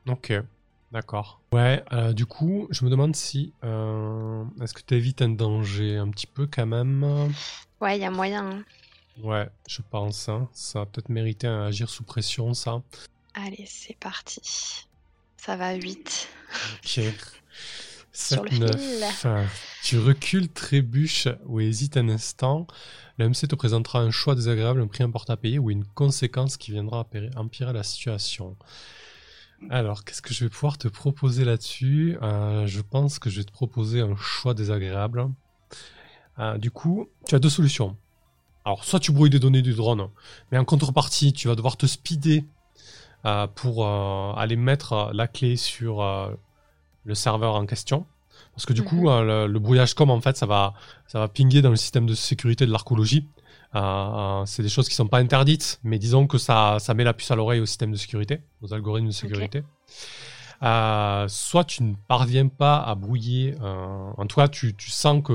Ok, 0.09 0.33
d'accord. 0.93 1.41
Ouais, 1.53 1.83
euh, 1.93 2.13
du 2.13 2.27
coup, 2.27 2.67
je 2.71 2.85
me 2.85 2.91
demande 2.91 3.17
si. 3.17 3.55
euh, 3.65 4.45
Est-ce 4.63 4.75
que 4.75 4.83
tu 4.83 4.95
évites 4.95 5.23
un 5.23 5.31
danger 5.31 5.97
un 5.97 6.11
petit 6.11 6.27
peu 6.27 6.47
quand 6.47 6.67
même? 6.67 7.33
Ouais, 7.81 7.97
il 7.99 8.03
y 8.03 8.05
a 8.05 8.11
moyen. 8.11 8.45
hein. 8.51 8.65
Ouais, 9.23 9.49
je 9.69 9.81
pense. 9.91 10.29
hein. 10.29 10.49
Ça 10.53 10.81
va 10.81 10.87
peut-être 10.87 11.09
mériter 11.09 11.47
un 11.47 11.67
agir 11.67 11.89
sous 11.89 12.05
pression, 12.05 12.53
ça. 12.53 12.83
Allez, 13.35 13.65
c'est 13.67 13.99
parti. 13.99 14.41
Ça 15.45 15.57
va 15.57 15.75
8. 15.75 16.29
Ok. 16.77 17.01
Sur 18.13 18.45
le 18.45 18.51
7, 18.51 18.61
9. 19.25 19.27
Tu 19.83 19.99
recules, 19.99 20.49
trébuches 20.49 21.29
ou 21.45 21.61
hésites 21.61 21.99
un 21.99 22.09
instant. 22.09 22.67
Le 23.19 23.29
MC 23.29 23.47
te 23.49 23.55
présentera 23.55 23.99
un 24.01 24.11
choix 24.11 24.35
désagréable, 24.35 24.81
un 24.81 24.87
prix 24.87 25.03
important 25.03 25.35
à 25.35 25.37
payer 25.37 25.59
ou 25.59 25.71
une 25.71 25.85
conséquence 25.85 26.57
qui 26.57 26.71
viendra 26.71 27.01
empirer, 27.01 27.29
empirer 27.37 27.75
la 27.75 27.83
situation. 27.83 28.57
Alors, 29.69 30.05
qu'est-ce 30.05 30.23
que 30.23 30.33
je 30.33 30.45
vais 30.45 30.51
pouvoir 30.51 30.79
te 30.79 30.89
proposer 30.89 31.45
là-dessus? 31.45 32.17
Euh, 32.23 32.67
Je 32.67 32.81
pense 32.81 33.19
que 33.19 33.29
je 33.29 33.39
vais 33.41 33.45
te 33.45 33.53
proposer 33.53 34.01
un 34.01 34.17
choix 34.17 34.55
désagréable. 34.55 35.29
Euh, 36.39 36.57
du 36.57 36.71
coup, 36.71 37.09
tu 37.27 37.35
as 37.35 37.39
deux 37.39 37.51
solutions. 37.51 37.99
Alors, 38.65 38.85
soit 38.85 39.01
tu 39.01 39.13
brouilles 39.13 39.31
des 39.31 39.41
données 39.41 39.61
du 39.61 39.75
drone, 39.75 40.09
mais 40.51 40.57
en 40.57 40.65
contrepartie, 40.65 41.35
tu 41.35 41.49
vas 41.49 41.55
devoir 41.55 41.77
te 41.77 41.85
speeder 41.85 42.45
euh, 43.27 43.47
pour 43.47 43.87
euh, 43.87 44.33
aller 44.37 44.57
mettre 44.57 44.93
euh, 44.93 45.11
la 45.13 45.29
clé 45.29 45.57
sur 45.57 46.03
le 47.05 47.15
serveur 47.15 47.55
en 47.55 47.67
question. 47.67 48.07
Parce 48.55 48.67
que 48.67 48.73
du 48.73 48.83
coup, 48.83 49.09
euh, 49.09 49.47
le, 49.47 49.53
le 49.53 49.59
brouillage 49.59 49.95
com, 49.95 50.11
en 50.11 50.21
fait, 50.21 50.37
ça 50.37 50.47
va, 50.47 50.75
ça 51.07 51.19
va 51.19 51.29
pinguer 51.29 51.63
dans 51.63 51.71
le 51.71 51.77
système 51.77 52.07
de 52.07 52.15
sécurité 52.15 52.67
de 52.67 52.73
l'archéologie. 52.73 53.29
Euh, 53.75 53.81
euh, 53.81 54.43
c'est 54.47 54.63
des 54.63 54.69
choses 54.69 54.89
qui 54.89 54.95
sont 54.95 55.09
pas 55.09 55.19
interdites, 55.19 55.81
mais 55.83 55.99
disons 55.99 56.27
que 56.29 56.39
ça, 56.39 56.77
ça 56.79 56.95
met 56.95 57.03
la 57.03 57.13
puce 57.13 57.31
à 57.31 57.37
l'oreille 57.37 57.61
au 57.61 57.67
système 57.67 57.91
de 57.91 57.97
sécurité, 57.97 58.41
aux 58.63 58.73
algorithmes 58.73 59.09
de 59.09 59.13
sécurité. 59.13 59.65
Euh, 60.65 61.27
soit 61.29 61.65
tu 61.65 61.83
ne 61.83 61.95
parviens 62.09 62.49
pas 62.49 62.79
à 62.79 62.95
brouiller, 62.95 63.55
euh, 63.61 64.11
en 64.17 64.27
tout 64.27 64.37
cas 64.37 64.49
tu, 64.49 64.75
tu 64.75 64.91
sens 64.91 65.23
que 65.23 65.33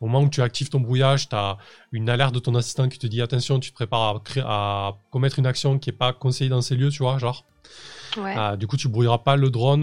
au 0.00 0.06
moment 0.06 0.22
où 0.22 0.28
tu 0.28 0.42
actives 0.42 0.68
ton 0.68 0.80
brouillage, 0.80 1.30
tu 1.30 1.34
as 1.34 1.56
une 1.92 2.10
alerte 2.10 2.34
de 2.34 2.40
ton 2.40 2.54
assistant 2.54 2.86
qui 2.88 2.98
te 2.98 3.06
dit 3.06 3.22
attention, 3.22 3.58
tu 3.58 3.70
te 3.70 3.74
prépares 3.74 4.20
à, 4.44 4.98
commettre 5.10 5.38
une 5.38 5.46
action 5.46 5.78
qui 5.78 5.88
est 5.88 5.94
pas 5.94 6.12
conseillée 6.12 6.50
dans 6.50 6.60
ces 6.60 6.76
lieux, 6.76 6.90
tu 6.90 7.02
vois, 7.02 7.16
genre. 7.16 7.46
Ouais. 8.18 8.36
Euh, 8.36 8.56
du 8.56 8.66
coup, 8.66 8.76
tu 8.76 8.88
brouilleras 8.88 9.18
pas 9.18 9.36
le 9.36 9.48
drone, 9.48 9.82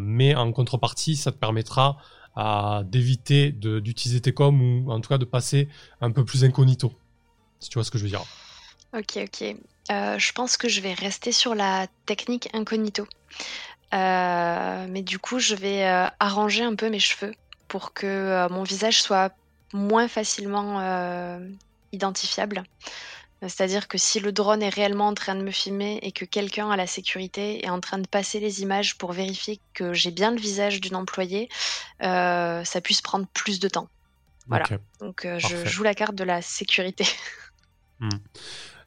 mais 0.00 0.34
en 0.34 0.50
contrepartie, 0.50 1.14
ça 1.14 1.30
te 1.30 1.36
permettra 1.36 1.98
d'éviter 2.84 3.52
d'utiliser 3.52 4.20
tes 4.20 4.34
coms 4.34 4.60
ou 4.60 4.90
en 4.90 5.00
tout 5.00 5.08
cas 5.08 5.18
de 5.18 5.24
passer 5.24 5.68
un 6.00 6.10
peu 6.10 6.24
plus 6.24 6.44
incognito. 6.44 6.92
Si 7.60 7.70
tu 7.70 7.74
vois 7.74 7.84
ce 7.84 7.92
que 7.92 7.98
je 7.98 8.02
veux 8.02 8.10
dire. 8.10 8.24
Ok, 8.92 9.18
ok. 9.18 9.56
Euh, 9.90 10.18
je 10.18 10.32
pense 10.32 10.56
que 10.56 10.68
je 10.68 10.80
vais 10.80 10.94
rester 10.94 11.32
sur 11.32 11.54
la 11.54 11.86
technique 12.06 12.48
incognito. 12.54 13.06
Euh, 13.92 14.86
mais 14.88 15.02
du 15.02 15.18
coup, 15.18 15.38
je 15.38 15.54
vais 15.54 15.84
euh, 15.84 16.06
arranger 16.18 16.64
un 16.64 16.74
peu 16.74 16.88
mes 16.88 16.98
cheveux 16.98 17.34
pour 17.68 17.92
que 17.92 18.46
mon 18.50 18.62
visage 18.62 19.02
soit 19.02 19.32
moins 19.72 20.08
facilement 20.08 21.40
identifiable. 21.92 22.62
C'est-à-dire 23.42 23.88
que 23.88 23.98
si 23.98 24.20
le 24.20 24.30
drone 24.32 24.62
est 24.62 24.68
réellement 24.68 25.08
en 25.08 25.14
train 25.14 25.34
de 25.34 25.42
me 25.42 25.50
filmer 25.50 25.98
et 26.02 26.12
que 26.12 26.24
quelqu'un 26.24 26.70
à 26.70 26.76
la 26.76 26.86
sécurité 26.86 27.64
est 27.64 27.68
en 27.68 27.80
train 27.80 27.98
de 27.98 28.06
passer 28.06 28.38
les 28.38 28.62
images 28.62 28.96
pour 28.96 29.12
vérifier 29.12 29.60
que 29.74 29.92
j'ai 29.92 30.12
bien 30.12 30.30
le 30.30 30.38
visage 30.38 30.80
d'une 30.80 30.94
employée, 30.94 31.48
ça 32.00 32.80
puisse 32.82 33.02
prendre 33.02 33.26
plus 33.34 33.58
de 33.58 33.68
temps. 33.68 33.88
Voilà. 34.46 34.66
Donc 35.00 35.26
je 35.38 35.66
joue 35.66 35.82
la 35.82 35.94
carte 35.94 36.14
de 36.14 36.24
la 36.24 36.42
sécurité. 36.42 37.06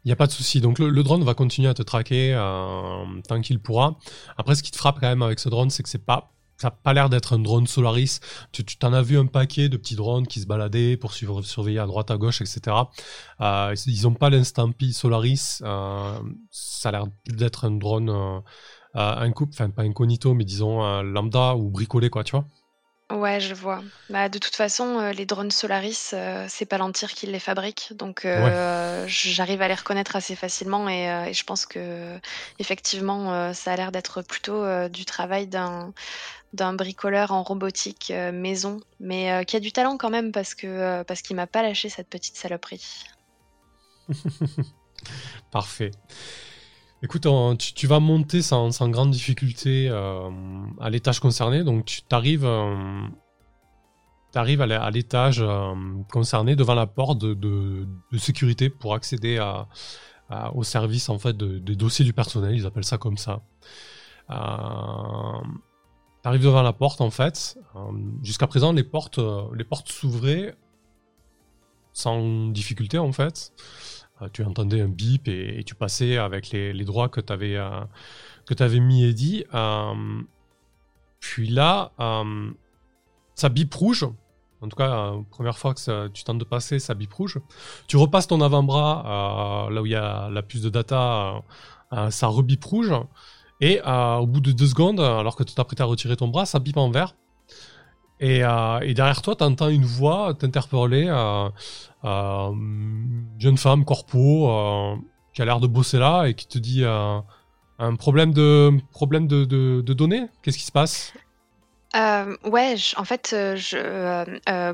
Il 0.04 0.08
n'y 0.08 0.12
a 0.12 0.16
pas 0.16 0.28
de 0.28 0.32
souci. 0.32 0.62
Donc 0.62 0.80
le, 0.80 1.04
drone 1.04 1.24
va 1.24 1.34
continuer 1.34 1.70
à 1.70 1.74
te 1.74 1.82
traquer 1.82 2.34
euh, 2.34 3.06
tant 3.28 3.42
qu'il 3.42 3.60
pourra. 3.60 3.98
Après, 4.38 4.56
ce 4.56 4.64
qui 4.64 4.72
te 4.72 4.78
frappe 4.78 5.00
quand 5.00 5.08
même 5.08 5.22
avec 5.22 5.40
ce 5.40 5.50
drone, 5.50 5.70
c'est 5.70 5.84
que 5.84 5.90
c'est 5.90 6.06
pas 6.06 6.32
ça 6.60 6.70
n'a 6.70 6.72
pas 6.72 6.92
l'air 6.94 7.08
d'être 7.08 7.34
un 7.34 7.40
drone 7.40 7.68
Solaris. 7.68 8.20
Tu 8.52 8.64
t'en 8.64 8.92
as 8.92 9.04
vu 9.04 9.20
un 9.20 9.28
paquet 9.28 9.70
de 9.70 9.78
petits 9.78 9.96
drones 9.96 10.26
qui 10.26 10.40
se 10.40 10.48
baladaient 10.48 10.98
pour 10.98 11.14
suivre, 11.14 11.44
surveiller 11.44 11.78
à 11.78 11.86
droite, 11.86 12.10
à 12.10 12.18
gauche, 12.18 12.42
etc. 12.42 12.76
Euh, 13.42 13.76
ils 13.86 14.04
n'ont 14.04 14.16
pas 14.16 14.32
l'instampi 14.32 14.92
Solaris. 14.92 15.60
Euh, 15.62 16.20
ça 16.50 16.90
a 16.90 16.92
l'air 16.94 17.06
d'être 17.28 17.66
un 17.66 17.72
drone 17.72 18.42
un 18.96 19.32
couple, 19.32 19.52
enfin 19.54 19.70
pas 19.70 19.84
incognito, 19.84 20.34
mais 20.34 20.46
disons 20.46 20.82
lambda 21.04 21.56
ou 21.56 21.70
bricolé, 21.70 22.10
quoi, 22.10 22.24
tu 22.24 22.32
vois. 22.32 22.48
Ouais, 23.10 23.40
je 23.40 23.54
vois. 23.54 23.82
Bah, 24.10 24.28
de 24.28 24.38
toute 24.38 24.56
façon, 24.56 25.00
euh, 25.00 25.12
les 25.14 25.26
drones 25.26 25.52
Solaris, 25.52 26.12
euh, 26.12 26.46
c'est 26.50 26.66
Palantir 26.66 27.14
qui 27.14 27.26
les 27.26 27.40
fabrique, 27.40 27.94
donc 27.96 28.26
euh, 28.26 29.06
j'arrive 29.08 29.62
à 29.62 29.70
les 29.70 29.76
reconnaître 29.76 30.18
assez 30.18 30.36
facilement 30.36 30.90
et, 30.90 31.30
et 31.30 31.34
je 31.34 31.44
pense 31.46 31.66
que 31.66 32.20
effectivement, 32.60 33.54
ça 33.54 33.72
a 33.72 33.76
l'air 33.78 33.94
d'être 33.94 34.22
plutôt 34.22 34.66
du 34.90 35.06
travail 35.06 35.48
d'un 35.48 35.94
d'un 36.54 36.74
bricoleur 36.74 37.32
en 37.32 37.44
robotique 37.44 38.12
maison, 38.34 38.80
mais 39.00 39.46
qui 39.46 39.56
a 39.56 39.60
du 39.60 39.72
talent 39.72 39.98
quand 39.98 40.10
même 40.10 40.32
parce 40.32 40.54
que 40.54 41.04
parce 41.04 41.22
qu'il 41.22 41.36
m'a 41.36 41.48
pas 41.48 41.62
lâché 41.62 41.90
cette 41.90 42.10
petite 42.10 42.36
saloperie. 42.36 43.04
Parfait. 45.52 45.92
Écoute, 47.04 47.28
tu, 47.60 47.74
tu 47.74 47.88
vas 47.88 48.00
monter 48.00 48.42
sans, 48.42 48.72
grande 48.90 49.12
difficulté 49.12 49.88
euh, 49.90 50.30
à 50.80 50.90
l'étage 50.90 51.20
concerné. 51.20 51.64
Donc, 51.64 51.86
tu 51.86 52.02
t'arrives 52.02 52.46
euh, 52.46 53.04
t'arrives 54.32 54.62
à 54.62 54.66
l'é- 54.68 54.76
à 54.76 54.90
l'étage 54.90 55.40
euh, 55.42 55.74
concerné 56.12 56.56
devant 56.56 56.74
la 56.76 56.88
porte 56.88 57.20
de, 57.20 57.88
sécurité 58.18 58.70
pour 58.70 58.94
accéder 58.96 59.40
au 60.54 60.64
service 60.64 61.10
en 61.10 61.20
fait 61.20 61.38
de- 61.38 61.60
des 61.60 61.76
dossiers 61.76 62.04
du 62.04 62.14
personnel. 62.14 62.56
Ils 62.56 62.66
appellent 62.66 62.84
ça 62.84 62.98
comme 62.98 63.18
ça. 63.18 63.42
Euh, 64.32 64.36
T'arrives 66.24 66.44
devant 66.44 66.64
la 66.64 66.74
porte 66.74 67.00
en 67.00 67.12
fait. 67.12 67.58
Jusqu'à 68.24 68.48
présent, 68.48 68.74
les 68.74 68.84
portes, 68.84 69.20
les 69.56 69.64
portes 69.64 69.90
s'ouvraient 69.90 70.56
sans 71.94 72.48
difficulté 72.50 72.98
en 72.98 73.12
fait. 73.14 73.54
Euh, 74.22 74.30
tu 74.32 74.44
entendais 74.44 74.82
un 74.82 74.88
bip 74.88 75.28
et, 75.28 75.64
tu 75.66 75.76
passais 75.76 76.18
avec 76.18 76.52
les, 76.52 76.86
droits 76.86 77.10
que 77.10 77.22
tu 77.22 77.34
avais, 77.34 77.58
t'avais 78.46 78.80
mis 78.80 79.04
et 79.04 79.14
dit. 79.14 79.46
Euh, 79.54 80.22
puis 81.20 81.48
là, 81.48 81.92
euh, 82.00 82.52
ça 83.36 83.50
bip 83.50 83.74
rouge. 83.74 84.06
En 84.62 84.70
tout 84.70 84.76
cas, 84.76 84.90
euh, 84.90 85.22
première 85.30 85.58
fois 85.58 85.74
que 85.74 86.08
tu 86.08 86.24
tentes 86.24 86.40
de 86.40 86.44
passer, 86.44 86.80
ça 86.80 86.94
bip 86.96 87.14
rouge. 87.14 87.40
Tu 87.88 87.98
repasses 87.98 88.28
ton 88.28 88.42
avant-bras, 88.42 89.68
euh, 89.68 89.74
là 89.74 89.82
où 89.82 89.86
il 89.86 89.92
y 89.92 89.96
a 89.96 90.30
la 90.30 90.42
puce 90.42 90.62
de 90.62 90.70
data, 90.70 91.36
euh, 91.36 91.40
euh, 91.94 92.10
ça 92.10 92.28
rebip 92.28 92.64
rouge. 92.64 92.94
Et 93.62 93.82
euh, 93.86 94.16
au 94.16 94.28
bout 94.28 94.40
de 94.40 94.52
deux 94.52 94.68
secondes, 94.68 95.00
alors 95.00 95.36
que 95.36 95.44
tu 95.44 95.54
t'apprêtes 95.54 95.82
à 95.82 95.86
retirer 95.86 96.16
ton 96.16 96.28
bras, 96.28 96.46
ça 96.46 96.60
bip 96.60 96.78
en 96.78 96.90
vert. 96.90 97.16
Et, 98.20 98.44
euh, 98.44 98.80
et 98.82 98.94
derrière 98.94 99.22
toi, 99.22 99.36
tu 99.36 99.44
entends 99.44 99.70
une 99.70 99.86
voix 99.86 100.34
t'interpeller. 100.34 101.08
Euh, 101.08 101.50
euh, 102.06 102.52
jeune 103.40 103.58
femme, 103.58 103.84
corpo, 103.84 104.50
euh, 104.50 104.96
qui 105.34 105.42
a 105.42 105.46
l'air 105.46 105.60
de 105.60 105.68
bosser 105.68 105.98
là 105.98 106.26
et 106.26 106.34
qui 106.34 106.48
te 106.48 106.58
dit 106.58 106.84
euh, 106.84 107.20
un 107.80 107.96
problème 107.96 108.34
de 108.34 108.72
problème 108.92 109.28
de, 109.28 109.82
données? 109.82 110.28
Qu'est-ce 110.42 110.58
qui 110.58 110.66
se 110.66 110.72
passe? 110.72 111.14
Ouais, 112.44 112.76
en 112.98 113.06
fait, 113.06 113.36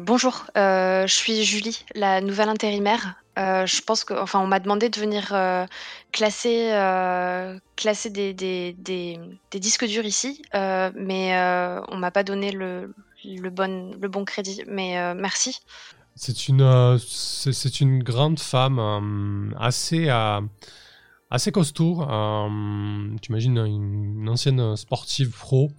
bonjour, 0.02 0.46
je 0.56 1.06
suis 1.08 1.44
Julie, 1.44 1.86
la 1.96 2.20
nouvelle 2.22 2.50
intérimaire. 2.50 3.16
Je 3.38 3.82
pense 3.82 4.04
que, 4.04 4.14
on 4.36 4.48
m'a 4.48 4.60
demandé 4.60 4.90
de 4.90 5.00
venir 5.00 5.34
classer, 6.12 6.72
classer 7.78 8.10
des, 8.10 8.34
des, 8.34 8.76
des, 8.78 9.60
disques 9.60 9.86
durs 9.86 10.06
ici, 10.06 10.42
mais 10.54 11.34
on 11.88 11.96
m'a 11.96 12.12
pas 12.12 12.24
donné 12.24 12.52
le, 12.52 12.94
le, 13.26 13.50
bon, 13.50 13.92
le 14.00 14.08
bon 14.08 14.26
crédit. 14.26 14.64
Mais 14.68 14.98
euh, 15.00 15.14
merci. 15.16 15.60
C'est 16.16 16.48
une 16.48 16.62
euh, 16.62 16.98
c'est 17.00 17.82
une 17.82 18.04
grande 18.04 18.40
femme 18.40 18.80
euh, 18.80 19.56
assez 19.60 20.10
assez 21.30 21.52
costaud. 21.52 22.02
Euh, 22.04 23.16
tu 23.22 23.32
imagines 23.32 23.58
une, 23.58 24.22
une 24.22 24.30
ancienne 24.30 24.76
sportive 24.76 25.32
pro. 25.32 25.72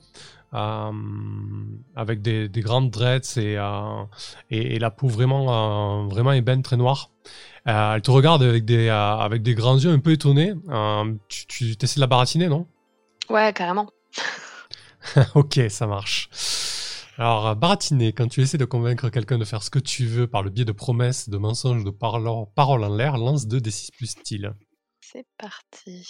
euh, 0.55 0.93
avec 1.97 2.23
des, 2.23 2.49
des 2.49 2.61
grandes 2.61 2.91
dreads 2.91 3.39
et, 3.39 3.57
euh, 3.59 4.05
et, 4.51 4.77
et 4.77 4.79
la 4.79 4.91
peau 4.91 5.09
vraiment, 5.09 6.07
vraiment 6.09 6.33
ébène, 6.33 6.63
très 6.63 6.77
noire. 6.77 7.11
Elle 7.65 8.03
te 8.03 8.11
regarde 8.11 8.43
avec 8.43 8.65
des, 8.65 8.89
avec 8.91 9.43
des 9.43 9.55
grands 9.55 9.79
yeux 9.79 9.91
un 9.91 9.99
peu 9.99 10.13
étonnés. 10.13 10.55
Tu 11.29 11.47
tu 11.47 11.77
essaies 11.83 11.97
de 11.97 12.01
la 12.01 12.07
baratiner, 12.07 12.49
non? 12.49 12.67
Ouais, 13.29 13.53
carrément. 13.53 13.91
Ok, 15.35 15.61
ça 15.69 15.87
marche. 15.87 16.29
Alors, 17.19 17.47
euh, 17.49 17.55
baratiner, 17.55 18.13
quand 18.13 18.27
tu 18.29 18.41
essaies 18.43 18.59
de 18.59 18.65
convaincre 18.65 19.09
quelqu'un 19.09 19.39
de 19.39 19.45
faire 19.45 19.63
ce 19.63 19.71
que 19.71 19.79
tu 19.79 20.07
veux 20.07 20.27
par 20.27 20.43
le 20.43 20.51
biais 20.51 20.65
de 20.65 20.73
promesses, 20.73 21.29
de 21.29 21.37
mensonges, 21.39 21.85
de 21.85 21.91
parlo- 21.91 22.51
paroles 22.55 22.83
en 22.85 22.95
l'air, 22.95 23.17
lance 23.19 23.47
2 23.47 23.61
des 23.61 23.71
6 23.71 23.91
plus 23.93 24.07
style. 24.07 24.53
C'est 25.01 25.27
parti. 25.39 26.07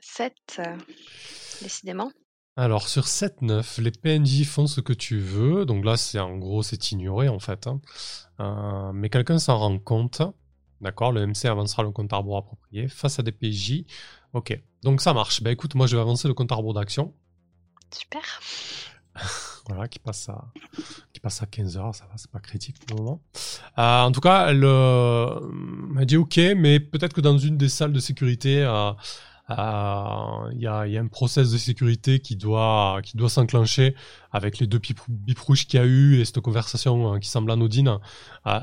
7, 0.00 0.60
décidément. 1.62 2.10
Alors, 2.56 2.88
sur 2.88 3.06
7-9, 3.06 3.78
les 3.80 3.90
PNJ 3.90 4.44
font 4.44 4.66
ce 4.66 4.80
que 4.80 4.92
tu 4.92 5.18
veux. 5.18 5.64
Donc 5.64 5.84
là, 5.84 5.96
c'est 5.96 6.18
en 6.18 6.36
gros, 6.36 6.62
c'est 6.62 6.90
ignoré 6.92 7.28
en 7.28 7.38
fait. 7.38 7.66
hein. 7.66 7.80
Euh, 8.40 8.92
mais 8.92 9.08
quelqu'un 9.10 9.38
s'en 9.38 9.58
rend 9.58 9.78
compte. 9.78 10.22
D'accord? 10.82 11.12
Le 11.12 11.26
MC 11.26 11.46
avancera 11.46 11.82
le 11.82 11.90
compte 11.90 12.12
à 12.12 12.16
rebours 12.18 12.36
approprié 12.36 12.88
face 12.88 13.18
à 13.18 13.22
des 13.22 13.32
PJ. 13.32 13.84
Ok. 14.34 14.58
Donc 14.82 15.00
ça 15.00 15.14
marche. 15.14 15.42
Bah 15.42 15.50
écoute, 15.50 15.74
moi 15.74 15.86
je 15.86 15.96
vais 15.96 16.02
avancer 16.02 16.28
le 16.28 16.34
compte 16.34 16.52
à 16.52 16.54
rebours 16.54 16.74
d'action. 16.74 17.14
Super. 17.94 18.22
voilà, 19.68 19.88
qui 19.88 19.98
passe 19.98 20.28
à, 20.28 20.44
qui 21.12 21.20
passe 21.20 21.42
à 21.42 21.46
15 21.46 21.76
heures, 21.76 21.94
ça 21.94 22.04
va, 22.06 22.12
c'est 22.16 22.30
pas 22.30 22.40
critique 22.40 22.76
pour 22.86 22.96
le 22.96 23.02
moment. 23.02 23.22
Euh, 23.78 24.02
en 24.02 24.12
tout 24.12 24.20
cas, 24.20 24.48
elle 24.48 24.64
euh, 24.64 25.40
m'a 25.52 26.04
dit 26.04 26.16
ok, 26.16 26.38
mais 26.56 26.80
peut-être 26.80 27.12
que 27.12 27.20
dans 27.20 27.38
une 27.38 27.56
des 27.56 27.68
salles 27.68 27.92
de 27.92 28.00
sécurité, 28.00 28.62
euh, 28.62 28.92
il 29.48 30.60
y, 30.60 30.66
a, 30.66 30.80
un 30.80 31.06
process 31.06 31.50
de 31.52 31.58
sécurité 31.58 32.18
qui 32.18 32.36
doit, 32.36 33.00
qui 33.02 33.16
doit 33.16 33.28
s'enclencher 33.28 33.94
avec 34.32 34.58
les 34.58 34.66
deux 34.66 34.80
bip 35.08 35.38
rouges 35.38 35.66
qu'il 35.66 35.78
y 35.78 35.82
a 35.82 35.86
eu 35.86 36.20
et 36.20 36.24
cette 36.24 36.40
conversation 36.40 37.18
qui 37.20 37.28
semble 37.28 37.50
anodine. 37.52 37.98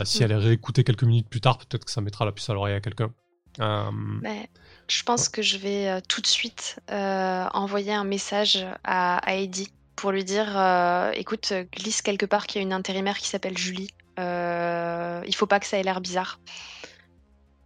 si 0.04 0.20
mm. 0.20 0.24
elle 0.24 0.32
est 0.32 0.36
réécoutée 0.36 0.84
quelques 0.84 1.04
minutes 1.04 1.30
plus 1.30 1.42
tard, 1.42 1.58
peut-être 1.58 1.86
que 1.86 1.92
ça 1.92 2.02
mettra 2.02 2.26
la 2.26 2.34
puce 2.34 2.50
à 2.50 2.54
l'oreille 2.54 2.76
à 2.76 2.82
quelqu'un. 2.82 3.12
je 3.60 5.04
pense 5.04 5.30
que 5.30 5.42
je 5.42 5.58
vais 5.58 6.02
tout 6.02 6.20
de 6.20 6.28
suite 6.28 6.82
envoyer 6.90 7.94
un 7.94 8.04
message 8.04 8.66
à, 8.84 9.20
à 9.20 9.36
Eddie 9.36 9.72
pour 9.96 10.12
lui 10.12 10.24
dire 10.24 10.58
euh, 10.58 11.12
écoute, 11.14 11.54
glisse 11.72 12.02
quelque 12.02 12.26
part 12.26 12.48
qu'il 12.48 12.62
y 12.62 12.64
a 12.64 12.68
une 12.68 12.74
intérimaire 12.74 13.18
qui 13.18 13.28
s'appelle 13.28 13.58
Julie. 13.58 13.90
Euh, 14.20 15.22
il 15.26 15.36
faut 15.36 15.48
pas 15.48 15.60
que 15.60 15.66
ça 15.66 15.78
ait 15.78 15.84
l'air 15.84 16.02
bizarre. 16.02 16.40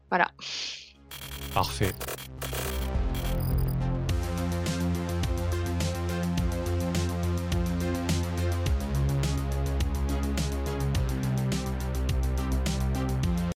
Voilà. 0.09 0.29
Parfait. 1.53 1.93